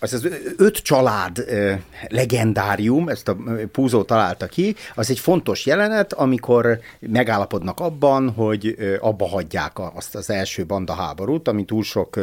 az 0.00 0.12
az 0.12 0.28
öt 0.56 0.76
család 0.76 1.44
legendárium, 2.08 3.08
ezt 3.08 3.28
a 3.28 3.36
Púzó 3.72 4.02
találta 4.02 4.46
ki, 4.46 4.74
az 4.94 5.10
egy 5.10 5.18
fontos 5.18 5.66
jelenet, 5.66 6.12
amikor 6.12 6.78
megállapodnak 7.00 7.80
abban, 7.80 8.30
hogy 8.30 8.76
abba 9.00 9.28
hagyják 9.28 9.78
azt 9.94 10.14
az 10.14 10.30
első 10.30 10.66
banda 10.66 10.92
háborút, 10.92 11.48
ami 11.48 11.64
túl 11.64 11.82
sok 11.82 12.18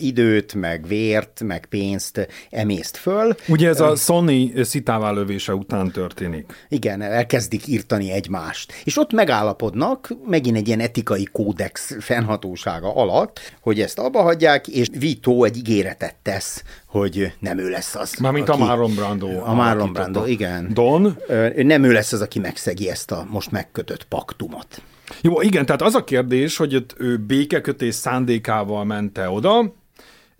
időt, 0.00 0.54
meg 0.54 0.86
vért, 0.86 1.40
meg 1.44 1.66
pénzt 1.66 2.28
emészt 2.50 2.96
föl. 2.96 3.34
Ugye 3.48 3.68
ez 3.68 3.80
a 3.80 3.96
Sony 3.96 4.52
szitává 4.62 5.10
lövése 5.10 5.54
után 5.54 5.90
történik. 5.90 6.66
Igen, 6.68 7.02
elkezdik 7.02 7.66
írtani 7.66 8.10
egymást. 8.10 8.72
És 8.84 8.98
ott 8.98 9.12
megállapodnak, 9.12 10.14
megint 10.26 10.56
egy 10.56 10.66
ilyen 10.66 10.80
etikai 10.80 11.28
kódex 11.32 11.96
fennhatósága 12.00 12.94
alatt, 12.94 13.40
hogy 13.60 13.80
ezt 13.80 13.98
abba 13.98 14.22
hagyják, 14.22 14.68
és 14.68 14.86
Vito 14.98 15.44
egy 15.44 15.56
ígéretet 15.56 16.14
tesz, 16.22 16.62
hogy 16.92 17.32
nem 17.38 17.58
ő 17.58 17.68
lesz 17.68 17.94
az. 17.94 18.14
Mármint 18.20 18.48
a 18.48 18.56
Marlon 18.56 18.94
Brando. 18.94 19.40
A 19.44 19.54
Marlon. 19.54 19.92
Brando, 19.92 20.26
igen. 20.26 20.70
Don? 20.72 21.18
Nem 21.56 21.84
ő 21.84 21.92
lesz 21.92 22.12
az, 22.12 22.20
aki 22.20 22.38
megszegi 22.38 22.90
ezt 22.90 23.10
a 23.10 23.26
most 23.30 23.50
megkötött 23.50 24.04
paktumot. 24.04 24.82
Jó, 25.20 25.40
igen, 25.40 25.66
tehát 25.66 25.82
az 25.82 25.94
a 25.94 26.04
kérdés, 26.04 26.56
hogy 26.56 26.84
ő 26.96 27.16
békekötés 27.16 27.94
szándékával 27.94 28.84
mente 28.84 29.30
oda, 29.30 29.74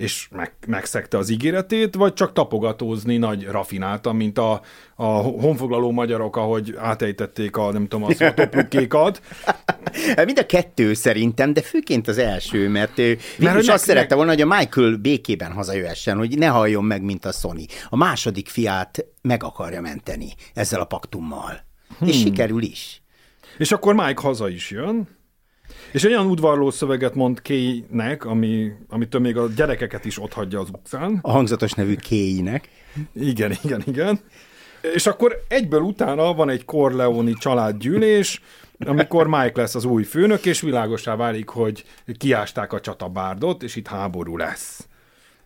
és 0.02 0.28
meg, 0.30 0.52
megszegte 0.66 1.18
az 1.18 1.28
ígéretét, 1.28 1.94
vagy 1.94 2.12
csak 2.12 2.32
tapogatózni 2.32 3.16
nagy 3.16 3.44
rafináltan, 3.44 4.16
mint 4.16 4.38
a, 4.38 4.60
a 4.94 5.04
honfoglaló 5.16 5.90
magyarok, 5.90 6.36
ahogy 6.36 6.74
átejtették 6.78 7.56
a, 7.56 7.72
nem 7.72 7.88
tudom, 7.88 8.04
a 8.04 8.14
szatoplukékat. 8.14 9.20
Hát 10.16 10.24
mind 10.24 10.38
a 10.38 10.46
kettő 10.46 10.94
szerintem, 10.94 11.52
de 11.52 11.62
főként 11.62 12.08
az 12.08 12.18
első, 12.18 12.68
mert 12.68 12.98
ő 12.98 13.18
mert 13.38 13.56
azt 13.56 13.66
meg... 13.66 13.78
szerette 13.78 14.14
volna, 14.14 14.30
hogy 14.30 14.40
a 14.40 14.46
Michael 14.46 14.96
békében 14.96 15.52
hazajöhessen, 15.52 16.16
hogy 16.16 16.38
ne 16.38 16.46
halljon 16.46 16.84
meg, 16.84 17.02
mint 17.02 17.24
a 17.24 17.32
Sony. 17.32 17.66
A 17.88 17.96
második 17.96 18.48
fiát 18.48 19.04
meg 19.22 19.42
akarja 19.42 19.80
menteni 19.80 20.34
ezzel 20.54 20.80
a 20.80 20.84
paktummal. 20.84 21.64
Hmm. 21.98 22.08
És 22.08 22.20
sikerül 22.20 22.62
is. 22.62 23.02
És 23.58 23.72
akkor 23.72 23.94
Mike 23.94 24.20
haza 24.20 24.48
is 24.48 24.70
jön, 24.70 25.08
és 25.92 26.04
olyan 26.04 26.26
udvarló 26.26 26.70
szöveget 26.70 27.14
mond 27.14 27.42
Kay-nek, 27.42 28.24
ami, 28.24 28.72
amitől 28.88 29.20
még 29.20 29.36
a 29.36 29.48
gyerekeket 29.56 30.04
is 30.04 30.18
ott 30.18 30.32
hagyja 30.32 30.60
az 30.60 30.68
utcán. 30.72 31.18
A 31.22 31.30
hangzatos 31.30 31.72
nevű 31.72 31.96
Kay-nek. 32.08 32.68
Igen, 33.14 33.52
igen, 33.62 33.82
igen. 33.86 34.20
És 34.94 35.06
akkor 35.06 35.44
egyből 35.48 35.80
utána 35.80 36.34
van 36.34 36.48
egy 36.48 36.64
Corleone 36.64 37.32
családgyűlés, 37.32 38.42
amikor 38.78 39.26
Mike 39.26 39.60
lesz 39.60 39.74
az 39.74 39.84
új 39.84 40.02
főnök, 40.02 40.44
és 40.46 40.60
világosá 40.60 41.16
válik, 41.16 41.48
hogy 41.48 41.84
kiásták 42.18 42.72
a 42.72 42.80
csatabárdot, 42.80 43.62
és 43.62 43.76
itt 43.76 43.86
háború 43.86 44.36
lesz. 44.36 44.86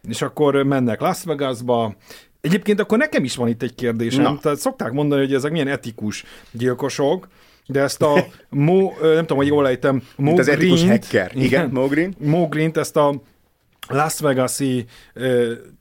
És 0.08 0.22
akkor 0.22 0.62
mennek 0.62 1.00
Las 1.00 1.24
Vegasba, 1.24 1.96
Egyébként 2.40 2.80
akkor 2.80 2.98
nekem 2.98 3.24
is 3.24 3.36
van 3.36 3.48
itt 3.48 3.62
egy 3.62 3.74
kérdésem. 3.74 4.22
Na. 4.22 4.38
Tehát 4.38 4.58
szokták 4.58 4.92
mondani, 4.92 5.20
hogy 5.20 5.34
ezek 5.34 5.50
milyen 5.50 5.68
etikus 5.68 6.24
gyilkosok, 6.50 7.28
de 7.66 7.80
ezt 7.80 8.02
a 8.02 8.26
Mo, 8.48 8.92
nem 9.00 9.20
tudom, 9.20 9.36
hogy 9.36 9.46
jól 9.46 9.68
ejtem, 9.68 10.02
Mo 10.16 10.24
Mint 10.24 10.38
az 10.38 10.48
etikus 10.48 10.84
hacker. 10.84 11.30
Igen, 11.34 11.44
igen 11.44 11.70
Mo 11.80 11.86
Green. 11.86 12.14
Mo 12.18 12.48
Green, 12.48 12.70
ezt 12.74 12.96
a 12.96 13.22
Las 13.88 14.20
Vegas-i 14.20 14.84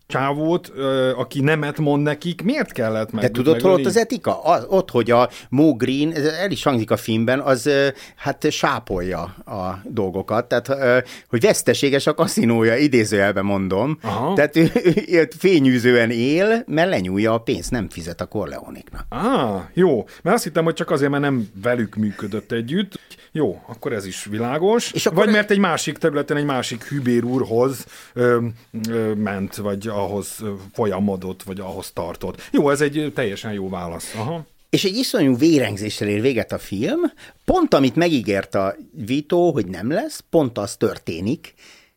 csávót, 0.07 0.71
aki 1.15 1.39
nemet 1.41 1.77
mond 1.77 2.03
nekik, 2.03 2.41
miért 2.41 2.71
kellett 2.71 3.11
meg? 3.11 3.23
De 3.23 3.29
tudod, 3.29 3.61
hol 3.61 3.71
ott 3.71 3.85
az 3.85 3.97
etika? 3.97 4.43
Az, 4.43 4.65
ott, 4.69 4.91
hogy 4.91 5.11
a 5.11 5.29
Mo 5.49 5.73
Green, 5.73 6.13
el 6.39 6.51
is 6.51 6.63
hangzik 6.63 6.91
a 6.91 6.97
filmben, 6.97 7.39
az 7.39 7.69
hát 8.15 8.51
sápolja 8.51 9.21
a 9.45 9.81
dolgokat, 9.83 10.47
tehát 10.47 11.03
hogy 11.29 11.41
veszteséges 11.41 12.07
a 12.07 12.13
kaszinója, 12.13 12.75
idézőjelben 12.75 13.45
mondom. 13.45 13.97
Aha. 14.01 14.33
Tehát 14.33 14.55
ő, 14.55 14.71
ő 15.07 15.27
fényűzően 15.37 16.11
él, 16.11 16.63
mert 16.67 16.89
lenyúlja 16.89 17.33
a 17.33 17.37
pénzt, 17.37 17.71
nem 17.71 17.89
fizet 17.89 18.21
a 18.21 18.25
Corleoniknak. 18.25 19.05
Ah, 19.09 19.61
jó. 19.73 20.05
Mert 20.21 20.35
azt 20.35 20.43
hittem, 20.43 20.63
hogy 20.63 20.73
csak 20.73 20.91
azért, 20.91 21.11
mert 21.11 21.23
nem 21.23 21.47
velük 21.61 21.95
működött 21.95 22.51
együtt. 22.51 22.99
Jó, 23.37 23.61
akkor 23.67 23.93
ez 23.93 24.05
is 24.05 24.25
világos. 24.25 24.91
És 24.91 25.05
akkor 25.05 25.23
vagy 25.23 25.33
mert 25.33 25.51
egy 25.51 25.57
másik 25.57 25.97
területen 25.97 26.37
egy 26.37 26.45
másik 26.45 26.83
hübér 26.83 27.23
úrhoz 27.23 27.85
ö, 28.13 28.45
ö, 28.89 29.13
ment, 29.13 29.55
vagy 29.55 29.87
ahhoz 29.87 30.43
folyamodott, 30.73 31.43
vagy 31.43 31.59
ahhoz 31.59 31.91
tartott. 31.91 32.49
Jó, 32.51 32.69
ez 32.69 32.81
egy 32.81 33.11
teljesen 33.15 33.53
jó 33.53 33.69
válasz. 33.69 34.13
Aha. 34.15 34.45
És 34.69 34.83
egy 34.83 34.95
iszonyú 34.95 35.37
vérengzéssel 35.37 36.07
ér 36.07 36.21
véget 36.21 36.51
a 36.51 36.57
film, 36.57 36.99
pont 37.45 37.73
amit 37.73 37.95
megígért 37.95 38.55
a 38.55 38.75
Vito, 39.05 39.51
hogy 39.51 39.65
nem 39.65 39.91
lesz, 39.91 40.23
pont 40.29 40.57
az 40.57 40.75
történik, 40.75 41.53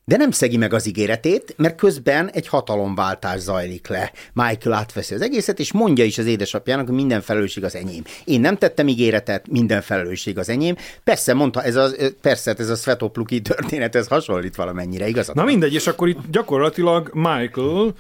de 0.09 0.16
nem 0.16 0.31
szegi 0.31 0.57
meg 0.57 0.73
az 0.75 0.87
ígéretét, 0.87 1.55
mert 1.57 1.77
közben 1.77 2.31
egy 2.31 2.49
hatalomváltás 2.49 3.40
zajlik 3.40 3.88
le. 3.88 4.12
Michael 4.33 4.77
átveszi 4.77 5.14
az 5.14 5.23
egészet, 5.23 5.59
és 5.59 5.73
mondja 5.73 6.05
is 6.05 6.18
az 6.18 6.27
édesapjának, 6.27 6.87
hogy 6.87 6.94
minden 6.94 7.21
felelősség 7.21 7.64
az 7.64 7.75
enyém. 7.75 8.03
Én 8.25 8.40
nem 8.40 8.57
tettem 8.57 8.88
ígéretet, 8.88 9.49
minden 9.49 9.81
felelősség 9.81 10.38
az 10.38 10.49
enyém. 10.49 10.77
Persze, 11.05 11.35
mondta, 11.35 11.62
ez 11.62 11.77
a, 11.77 11.88
persze, 12.21 12.55
ez 12.59 12.68
a 12.68 12.75
Svetopluki 12.75 13.40
történet, 13.40 13.94
ez 13.94 14.09
hasonlít 14.09 14.57
valamennyire, 14.57 15.09
igaz? 15.09 15.31
Na 15.35 15.44
mindegy, 15.44 15.75
és 15.75 15.87
akkor 15.87 16.09
itt 16.09 16.18
gyakorlatilag 16.31 17.11
Michael 17.12 17.94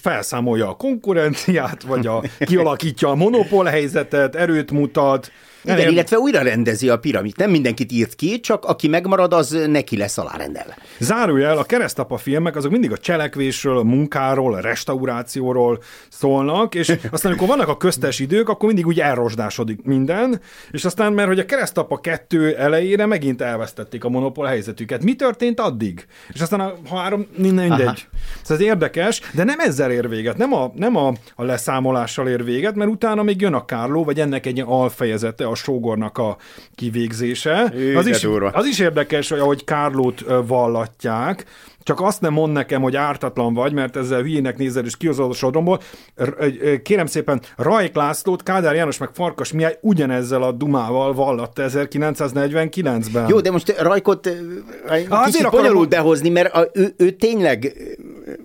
felszámolja 0.00 0.68
a 0.68 0.76
konkurenciát, 0.76 1.82
vagy 1.82 2.06
a, 2.06 2.22
kialakítja 2.38 3.08
a 3.08 3.14
monopól 3.14 3.64
helyzetet, 3.64 4.34
erőt 4.34 4.70
mutat, 4.70 5.30
igen, 5.66 5.84
nem, 5.84 5.92
illetve 5.92 6.18
újra 6.18 6.42
rendezi 6.42 6.88
a 6.88 6.98
piramit. 6.98 7.36
Nem 7.36 7.50
mindenkit 7.50 7.92
írt 7.92 8.14
ki, 8.14 8.40
csak 8.40 8.64
aki 8.64 8.88
megmarad, 8.88 9.32
az 9.32 9.58
neki 9.66 9.96
lesz 9.96 10.18
alárendelve. 10.18 10.76
Zárójel, 10.98 11.58
a 11.58 11.64
keresztapa 11.64 12.16
filmek 12.16 12.56
azok 12.56 12.70
mindig 12.70 12.92
a 12.92 12.98
cselekvésről, 12.98 13.78
a 13.78 13.82
munkáról, 13.82 14.54
a 14.54 14.60
restaurációról 14.60 15.82
szólnak, 16.08 16.74
és 16.74 16.88
aztán 17.10 17.32
amikor 17.32 17.48
vannak 17.48 17.68
a 17.68 17.76
köztes 17.76 18.18
idők, 18.18 18.48
akkor 18.48 18.66
mindig 18.66 18.86
úgy 18.86 19.00
elrosdásodik 19.00 19.82
minden, 19.82 20.40
és 20.70 20.84
aztán, 20.84 21.12
mert 21.12 21.28
hogy 21.28 21.38
a 21.38 21.44
keresztapa 21.44 21.98
kettő 21.98 22.56
elejére 22.56 23.06
megint 23.06 23.42
elvesztették 23.42 24.04
a 24.04 24.08
monopól 24.08 24.46
helyzetüket. 24.46 25.02
Mi 25.02 25.14
történt 25.14 25.60
addig? 25.60 26.06
És 26.32 26.40
aztán 26.40 26.60
a 26.60 26.74
három, 26.90 27.26
mindegy. 27.36 27.80
Aha. 27.80 27.94
Ez 28.48 28.60
érdekes, 28.60 29.20
de 29.34 29.44
nem 29.44 29.58
ezzel 29.58 29.90
ér 29.90 30.08
véget, 30.08 30.36
nem 30.36 30.52
a, 30.52 30.72
nem 30.74 30.96
a, 30.96 31.12
a 31.34 31.44
leszámolással 31.44 32.28
ér 32.28 32.44
véget, 32.44 32.74
mert 32.74 32.90
utána 32.90 33.22
még 33.22 33.40
jön 33.40 33.54
a 33.54 33.64
Kárló, 33.64 34.04
vagy 34.04 34.20
ennek 34.20 34.46
egy 34.46 34.62
alfejezete, 34.66 35.46
a 35.46 35.54
sógornak 35.56 36.18
a 36.18 36.36
kivégzése. 36.74 37.72
Ő, 37.74 37.96
az, 37.96 38.06
is, 38.06 38.26
az 38.52 38.66
is 38.66 38.78
érdekes, 38.78 39.28
hogy 39.28 39.38
ahogy 39.38 39.64
Kárlót 39.64 40.24
vallatják, 40.46 41.46
csak 41.86 42.00
azt 42.00 42.20
nem 42.20 42.32
mond 42.32 42.52
nekem, 42.52 42.82
hogy 42.82 42.96
ártatlan 42.96 43.54
vagy, 43.54 43.72
mert 43.72 43.96
ezzel 43.96 44.20
hülyének 44.20 44.56
nézel 44.56 44.84
és 44.84 44.96
kihozod 44.96 45.30
a 45.30 45.34
sodromból. 45.34 45.80
Kérem 46.82 47.06
szépen, 47.06 47.40
Rajk 47.56 47.94
Lászlót, 47.94 48.42
Kádár 48.42 48.74
János 48.74 48.98
meg 48.98 49.08
Farkas 49.12 49.52
Mihály 49.52 49.78
ugyanezzel 49.80 50.42
a 50.42 50.52
dumával 50.52 51.14
vallatta 51.14 51.62
1949-ben. 51.66 53.28
Jó, 53.28 53.40
de 53.40 53.50
most 53.50 53.80
Rajkot 53.80 54.30
kicsit 55.24 55.50
bonyolult 55.50 55.88
behozni, 55.88 56.28
mert 56.28 56.54
a, 56.54 56.70
ő, 56.72 56.94
ő 56.96 57.10
tényleg 57.10 57.72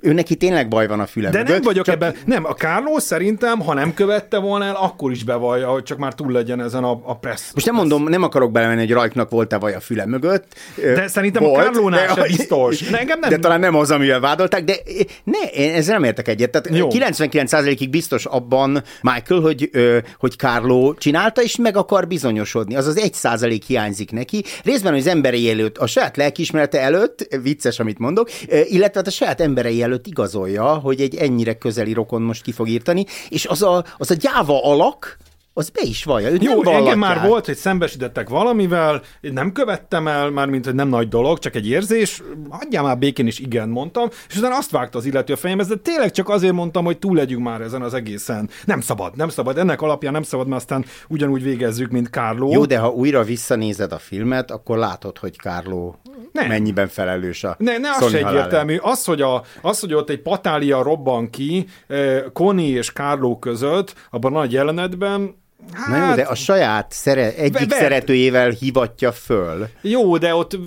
ő 0.02 0.14
neki 0.14 0.36
tényleg 0.36 0.68
baj 0.68 0.88
van 0.88 1.00
a 1.00 1.06
fülem. 1.06 1.32
De 1.32 1.44
nem 1.44 1.62
vagyok 1.62 1.86
csak... 1.86 1.96
ebben, 1.96 2.16
nem, 2.26 2.46
a 2.46 2.54
Carlos 2.54 3.04
szerintem, 3.04 3.60
ha 3.60 3.74
nem 3.74 3.94
követte 3.94 4.38
volna 4.38 4.66
el, 4.66 4.76
akkor 4.76 5.12
is 5.12 5.24
bevallja, 5.24 5.68
hogy 5.68 5.84
csak 5.84 5.98
már 5.98 6.14
túl 6.14 6.32
legyen 6.32 6.62
ezen 6.62 6.84
a, 6.84 7.02
a 7.04 7.18
pressz. 7.18 7.52
Most 7.54 7.66
nem 7.66 7.76
mondom, 7.76 8.04
nem 8.04 8.24
akarok 8.24 8.52
belemenni, 8.52 8.80
hogy 8.80 8.92
Rajknak 8.92 9.30
volt-e 9.30 9.58
vaj 9.58 9.74
a 9.74 9.80
füle 9.80 10.06
mögött. 10.06 10.46
De 10.76 11.08
szerintem 11.08 11.44
volt, 11.44 11.58
a 11.58 11.64
Carlónál 11.64 12.08
sem 12.08 12.24
biztos. 12.28 12.90
Ne, 12.90 13.00
engem 13.00 13.20
nem... 13.20 13.30
De 13.30 13.38
talán 13.38 13.60
nem 13.60 13.76
az, 13.76 13.92
amivel 13.92 14.20
vádolták, 14.20 14.64
de 14.64 14.76
ne, 15.24 15.40
én 15.54 15.74
ezzel 15.74 15.94
nem 15.94 16.04
értek 16.04 16.28
egyet. 16.28 16.52
Tehát 16.52 16.78
Jó. 16.78 16.88
99%-ig 16.92 17.90
biztos 17.90 18.26
abban 18.26 18.84
Michael, 19.02 19.42
hogy, 19.42 19.70
hogy 20.18 20.32
Carlo 20.38 20.94
csinálta, 20.94 21.42
és 21.42 21.56
meg 21.56 21.78
akar 21.78 22.08
bizonyosodni. 22.08 22.76
Az 22.76 22.88
az 22.88 22.98
egy 22.98 23.14
százalék 23.14 23.64
hiányzik 23.64 24.12
neki. 24.12 24.44
Részben 24.64 24.94
az 24.94 25.08
emberi 25.08 25.50
előtt, 25.50 25.78
a 25.78 25.88
saját 25.88 26.18
lelkiismerete 26.18 26.82
előtt, 26.82 27.28
vicces, 27.44 27.80
amit 27.80 28.00
mondok, 28.00 28.30
illetve 28.48 28.92
hát 28.94 29.08
a 29.08 29.12
saját 29.12 29.42
emberei 29.42 29.71
előtt 29.80 30.08
igazolja, 30.08 30.74
hogy 30.74 31.02
egy 31.02 31.16
ennyire 31.16 31.54
közeli 31.54 31.94
rokon 31.94 32.22
most 32.22 32.44
ki 32.44 32.52
fog 32.52 32.68
írtani, 32.68 33.06
és 33.30 33.46
az 33.46 33.62
a, 33.62 33.86
az 33.98 34.12
a 34.12 34.16
gyáva 34.16 34.64
alak, 34.64 35.18
az 35.54 35.70
be 35.70 35.82
is 35.84 36.04
vallja. 36.04 36.30
Őt 36.30 36.44
Jó, 36.44 36.64
nem 36.64 36.74
engem 36.74 37.00
már 37.00 37.28
volt, 37.28 37.46
hogy 37.46 37.56
szembesítettek 37.56 38.30
valamivel, 38.30 39.02
nem 39.22 39.52
követtem 39.52 40.08
el, 40.08 40.30
már 40.30 40.48
mint 40.48 40.66
hogy 40.66 40.76
nem 40.76 40.88
nagy 40.88 41.08
dolog, 41.08 41.40
csak 41.40 41.56
egy 41.56 41.70
érzés, 41.70 42.22
adjál 42.50 42.84
már 42.84 42.98
békén 42.98 43.28
is 43.28 43.40
igen 43.40 43.70
mondtam, 43.70 44.10
és 44.30 44.38
utána 44.38 44.58
azt 44.58 44.72
vágta 44.72 44.98
az 44.98 45.06
illető 45.06 45.34
a 45.34 45.36
fejemhez, 45.36 45.68
de 45.68 45.76
tényleg 45.76 46.12
csak 46.12 46.30
azért 46.30 46.54
mondtam, 46.54 46.86
hogy 46.86 46.98
túl 46.98 47.16
legyünk 47.16 47.44
már 47.44 47.62
ezen 47.62 47.82
az 47.82 47.94
egészen. 47.94 48.50
Nem 48.66 48.82
szabad, 48.82 49.16
nem 49.16 49.30
szabad, 49.30 49.58
ennek 49.58 49.82
alapján 49.82 50.14
nem 50.14 50.24
szabad, 50.24 50.48
mert 50.48 50.62
aztán 50.62 50.86
ugyanúgy 51.08 51.44
végezzük, 51.44 51.92
mint 51.92 52.10
Kárló. 52.10 52.52
Jó, 52.52 52.66
de 52.66 52.78
ha 52.78 52.90
újra 52.90 53.24
visszanézed 53.24 53.92
a 53.92 53.98
filmet, 53.98 54.52
akkor 54.52 54.78
látod, 54.78 55.18
hogy 55.18 55.38
Kárló 55.38 55.96
nem. 56.32 56.48
mennyiben 56.48 56.88
felelős 56.88 57.44
a 57.44 57.56
Ne, 57.60 57.78
ne 57.78 57.90
az 58.00 58.14
egyértelmű. 58.14 58.78
Az 58.78 59.06
hogy, 59.06 59.22
a, 59.22 59.44
az, 59.62 59.80
hogy 59.80 59.94
ott 59.94 60.10
egy 60.10 60.22
patália 60.22 60.84
robban 60.84 61.30
ki 61.30 61.66
eh, 61.88 62.24
Connie 62.34 62.78
és 62.78 62.94
Kárló 62.94 63.40
között, 63.40 63.94
abban 64.10 64.36
a 64.36 64.40
nagy 64.40 64.52
jelenetben, 64.52 65.40
Hát, 65.74 65.88
Na 65.88 65.98
jó, 65.98 66.04
hát- 66.04 66.16
de 66.16 66.22
a 66.22 66.36
saját 66.36 66.92
szere, 66.92 67.36
egyik 67.36 67.68
be, 67.68 67.76
szeretőjével 67.76 68.50
hivatja 68.50 69.12
föl. 69.12 69.68
Jó, 69.82 70.18
de 70.18 70.36
ott 70.36 70.58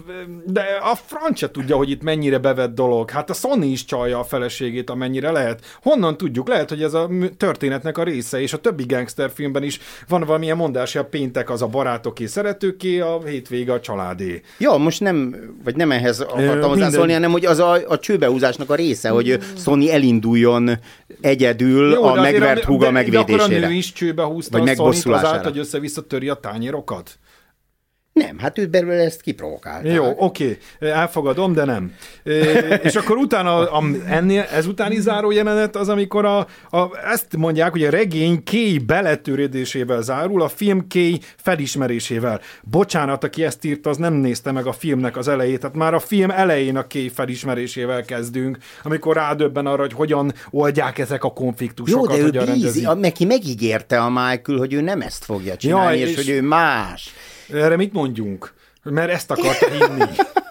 de 0.46 0.64
a 0.82 0.94
franc 1.06 1.38
se 1.38 1.50
tudja, 1.50 1.76
hogy 1.76 1.90
itt 1.90 2.02
mennyire 2.02 2.38
bevett 2.38 2.74
dolog. 2.74 3.10
Hát 3.10 3.30
a 3.30 3.34
Sony 3.34 3.62
is 3.62 3.84
csalja 3.84 4.18
a 4.18 4.24
feleségét, 4.24 4.90
amennyire 4.90 5.30
lehet. 5.30 5.78
Honnan 5.82 6.16
tudjuk? 6.16 6.48
Lehet, 6.48 6.68
hogy 6.68 6.82
ez 6.82 6.94
a 6.94 7.10
történetnek 7.36 7.98
a 7.98 8.02
része, 8.02 8.40
és 8.40 8.52
a 8.52 8.58
többi 8.58 8.84
gangsterfilmben 8.86 9.62
is 9.62 9.80
van 10.08 10.20
valamilyen 10.24 10.56
mondás, 10.56 10.92
hogy 10.92 11.02
a 11.02 11.08
péntek 11.08 11.50
az 11.50 11.62
a 11.62 11.66
barátoké, 11.66 12.26
szeretőké, 12.26 13.00
a 13.00 13.20
hétvége 13.26 13.72
a 13.72 13.80
családé. 13.80 14.42
Jó, 14.58 14.78
most 14.78 15.00
nem, 15.00 15.36
vagy 15.64 15.76
nem 15.76 15.90
ehhez 15.92 16.20
akartam 16.20 16.68
hozzászólni, 16.70 17.12
hanem 17.12 17.30
hogy 17.30 17.46
az 17.46 17.58
a, 17.58 17.72
a 17.88 17.98
csőbehúzásnak 17.98 18.70
a 18.70 18.74
része, 18.74 19.08
hogy 19.08 19.38
Sony 19.56 19.88
elinduljon 19.88 20.70
egyedül 21.20 21.92
Jó, 21.92 22.04
a 22.04 22.14
megvert 22.14 22.64
húga 22.64 22.90
megvédésére. 22.90 23.36
De, 23.36 23.42
akkor 23.42 23.64
a 23.64 23.68
nő 23.68 23.74
is 23.74 23.92
csőbe 23.92 24.22
húzta 24.22 24.58
vagy 24.58 24.76
bosszulására. 24.76 25.28
Azáltal, 25.28 25.50
hogy 25.50 25.60
össze-vissza 25.60 26.02
töri 26.02 26.28
a 26.28 26.34
tányérokat? 26.34 27.18
Nem, 28.14 28.38
hát 28.38 28.58
őt 28.58 28.70
belőle 28.70 29.02
ezt 29.02 29.20
kiprovokálták. 29.20 29.92
Jó, 29.92 30.12
oké, 30.16 30.58
elfogadom, 30.78 31.52
de 31.52 31.64
nem. 31.64 31.94
és 32.82 32.94
akkor 32.94 33.16
utána, 33.16 33.70
a, 33.70 33.84
ennél, 34.08 34.46
ezutáni 34.52 35.00
záró 35.00 35.30
jelenet 35.30 35.76
az, 35.76 35.88
amikor 35.88 36.24
a, 36.24 36.38
a, 36.70 36.98
ezt 37.12 37.36
mondják, 37.36 37.70
hogy 37.70 37.84
a 37.84 37.90
regény 37.90 38.42
Kay 38.44 38.78
beletörődésével 38.78 40.02
zárul, 40.02 40.42
a 40.42 40.48
film 40.48 40.86
Kay 40.88 41.20
felismerésével. 41.36 42.40
Bocsánat, 42.62 43.24
aki 43.24 43.44
ezt 43.44 43.64
írt, 43.64 43.86
az 43.86 43.96
nem 43.96 44.12
nézte 44.12 44.52
meg 44.52 44.66
a 44.66 44.72
filmnek 44.72 45.16
az 45.16 45.28
elejét, 45.28 45.60
tehát 45.60 45.76
már 45.76 45.94
a 45.94 46.00
film 46.00 46.30
elején 46.30 46.76
a 46.76 46.86
Kay 46.86 47.08
felismerésével 47.08 48.04
kezdünk, 48.04 48.58
amikor 48.82 49.16
rádöbben 49.16 49.66
arra, 49.66 49.80
hogy 49.80 49.92
hogyan 49.92 50.32
oldják 50.50 50.98
ezek 50.98 51.24
a 51.24 51.32
konfliktusokat. 51.32 52.16
Jó, 52.16 52.28
de 52.28 52.40
ő 52.40 52.52
bízi, 52.52 52.84
a, 52.84 52.94
neki 52.94 53.24
megígérte 53.24 54.00
a 54.00 54.08
Michael, 54.08 54.58
hogy 54.58 54.72
ő 54.72 54.80
nem 54.80 55.00
ezt 55.00 55.24
fogja 55.24 55.56
csinálni, 55.56 55.98
ja, 55.98 56.06
és, 56.06 56.10
és 56.10 56.16
hogy 56.16 56.28
ő 56.28 56.42
más. 56.42 57.12
Erre 57.52 57.76
mit 57.76 57.92
mondjunk? 57.92 58.52
Mert 58.82 59.10
ezt 59.10 59.30
akarta 59.30 59.70
hinni. 59.70 60.04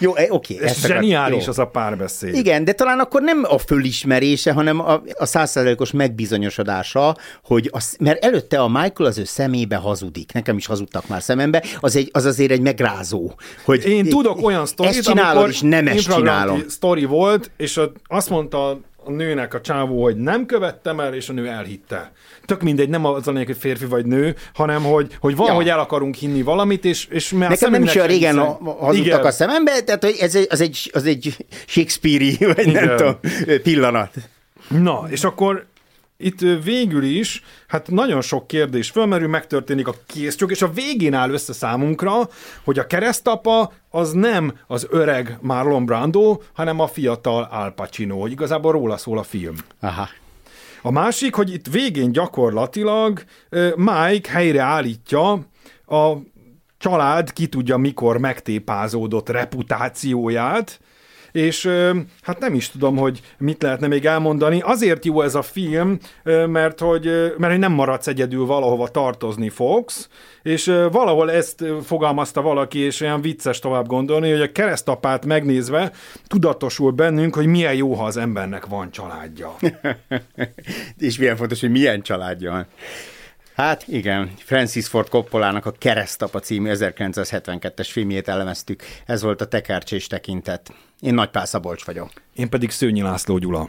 Jó, 0.00 0.16
e, 0.16 0.26
oké. 0.28 0.58
Ez 0.62 0.86
zseniális 0.86 1.44
jó. 1.44 1.50
az 1.50 1.58
a 1.58 1.66
párbeszéd. 1.66 2.34
Igen, 2.34 2.64
de 2.64 2.72
talán 2.72 2.98
akkor 2.98 3.22
nem 3.22 3.44
a 3.48 3.58
fölismerése, 3.58 4.52
hanem 4.52 4.80
a, 4.80 5.02
százszerzelékos 5.18 5.90
megbizonyosodása, 5.90 7.16
hogy 7.44 7.68
az, 7.72 7.96
mert 8.00 8.24
előtte 8.24 8.60
a 8.60 8.68
Michael 8.68 9.08
az 9.08 9.18
ő 9.18 9.24
szemébe 9.24 9.76
hazudik. 9.76 10.32
Nekem 10.32 10.56
is 10.56 10.66
hazudtak 10.66 11.08
már 11.08 11.22
szemembe. 11.22 11.64
Az, 11.80 11.96
egy, 11.96 12.08
az 12.12 12.24
azért 12.24 12.50
egy 12.50 12.60
megrázó. 12.60 13.32
Hogy 13.64 13.86
Én 13.86 14.08
tudok 14.08 14.42
olyan 14.42 14.66
sztorit, 14.66 14.92
ezt 14.92 15.02
csinálod, 15.02 15.48
és 15.48 15.60
nem 15.60 15.86
ezt 15.86 16.12
csinálom. 16.14 16.68
sztori 16.68 17.04
volt, 17.04 17.50
és 17.56 17.80
azt 18.06 18.30
mondta 18.30 18.80
a 19.08 19.10
nőnek 19.10 19.54
a 19.54 19.60
csávó, 19.60 20.02
hogy 20.02 20.16
nem 20.16 20.46
követtem 20.46 21.00
el, 21.00 21.14
és 21.14 21.28
a 21.28 21.32
nő 21.32 21.48
elhitte. 21.48 22.12
Tök 22.44 22.62
mindegy, 22.62 22.88
nem 22.88 23.04
az 23.04 23.28
a 23.28 23.30
lényeg, 23.30 23.46
hogy 23.46 23.56
férfi 23.56 23.84
vagy 23.84 24.06
nő, 24.06 24.36
hanem 24.54 24.82
hogy, 24.82 25.16
hogy 25.20 25.36
valahogy 25.36 25.66
ja. 25.66 25.72
el 25.72 25.78
akarunk 25.78 26.14
hinni 26.14 26.42
valamit, 26.42 26.84
és, 26.84 27.06
és 27.10 27.32
mert 27.32 27.50
Nekem 27.50 27.70
nem 27.70 27.82
is 27.82 27.94
olyan 27.94 28.06
régen 28.06 28.38
hazudtak 28.38 29.06
Igen. 29.06 29.24
a 29.24 29.30
szemembe, 29.30 29.80
tehát 29.80 30.04
hogy 30.04 30.16
ez 30.20 30.34
egy, 30.34 30.46
az, 30.50 30.60
egy, 30.60 30.90
az 30.94 31.04
egy 31.04 31.46
Shakespeare-i, 31.66 32.36
vagy 32.54 32.66
Igen. 32.66 32.84
nem 32.84 32.96
tudom, 32.96 33.18
pillanat. 33.62 34.14
Na, 34.68 35.06
és 35.08 35.24
akkor 35.24 35.66
itt 36.20 36.40
végül 36.64 37.02
is, 37.02 37.42
hát 37.66 37.90
nagyon 37.90 38.20
sok 38.20 38.46
kérdés 38.46 38.90
fölmerül, 38.90 39.28
megtörténik 39.28 39.88
a 39.88 39.94
készcsök, 40.06 40.50
és 40.50 40.62
a 40.62 40.70
végén 40.70 41.14
áll 41.14 41.30
össze 41.30 41.52
számunkra, 41.52 42.28
hogy 42.64 42.78
a 42.78 42.86
keresztapa 42.86 43.72
az 43.90 44.12
nem 44.12 44.58
az 44.66 44.86
öreg 44.90 45.38
Marlon 45.40 45.84
Brando, 45.84 46.40
hanem 46.52 46.80
a 46.80 46.86
fiatal 46.86 47.48
Al 47.50 47.72
Pacino, 47.72 48.20
hogy 48.20 48.30
igazából 48.30 48.72
róla 48.72 48.96
szól 48.96 49.18
a 49.18 49.22
film. 49.22 49.56
Aha. 49.80 50.08
A 50.82 50.90
másik, 50.90 51.34
hogy 51.34 51.52
itt 51.52 51.66
végén 51.66 52.12
gyakorlatilag 52.12 53.24
Mike 53.76 54.30
helyre 54.30 54.62
állítja 54.62 55.32
a 55.86 56.12
család 56.78 57.32
ki 57.32 57.46
tudja 57.46 57.76
mikor 57.76 58.18
megtépázódott 58.18 59.28
reputációját, 59.28 60.80
és 61.32 61.70
hát 62.22 62.38
nem 62.38 62.54
is 62.54 62.70
tudom, 62.70 62.96
hogy 62.96 63.20
mit 63.38 63.62
lehetne 63.62 63.86
még 63.86 64.06
elmondani. 64.06 64.60
Azért 64.60 65.04
jó 65.04 65.22
ez 65.22 65.34
a 65.34 65.42
film, 65.42 65.98
mert 66.46 66.80
hogy, 66.80 67.04
mert 67.38 67.52
hogy 67.52 67.60
nem 67.60 67.72
maradsz 67.72 68.06
egyedül 68.06 68.46
valahova 68.46 68.88
tartozni 68.88 69.48
fogsz, 69.48 70.08
és 70.42 70.64
valahol 70.92 71.30
ezt 71.30 71.64
fogalmazta 71.84 72.42
valaki, 72.42 72.78
és 72.78 73.00
olyan 73.00 73.20
vicces 73.20 73.58
tovább 73.58 73.86
gondolni, 73.86 74.30
hogy 74.30 74.40
a 74.40 74.52
keresztapát 74.52 75.26
megnézve 75.26 75.92
tudatosul 76.26 76.90
bennünk, 76.90 77.34
hogy 77.34 77.46
milyen 77.46 77.74
jó, 77.74 77.94
ha 77.94 78.04
az 78.04 78.16
embernek 78.16 78.66
van 78.66 78.90
családja. 78.90 79.56
és 80.98 81.18
milyen 81.18 81.36
fontos, 81.36 81.60
hogy 81.60 81.70
milyen 81.70 82.02
családja. 82.02 82.66
Hát 83.58 83.88
igen, 83.88 84.30
Francis 84.36 84.86
Ford 84.86 85.08
Coppolának 85.08 85.66
a 85.66 85.72
Keresztapa 85.72 86.40
című 86.40 86.70
1972-es 86.74 87.88
filmjét 87.90 88.28
elemeztük. 88.28 88.82
Ez 89.06 89.22
volt 89.22 89.40
a 89.40 89.48
tekercsés 89.48 90.06
tekintet. 90.06 90.72
Én 91.00 91.14
Nagy 91.14 91.30
Pál 91.30 91.46
Szabolcs 91.46 91.84
vagyok. 91.84 92.10
Én 92.34 92.48
pedig 92.48 92.70
Szőnyi 92.70 93.02
László 93.02 93.38
Gyula. 93.38 93.68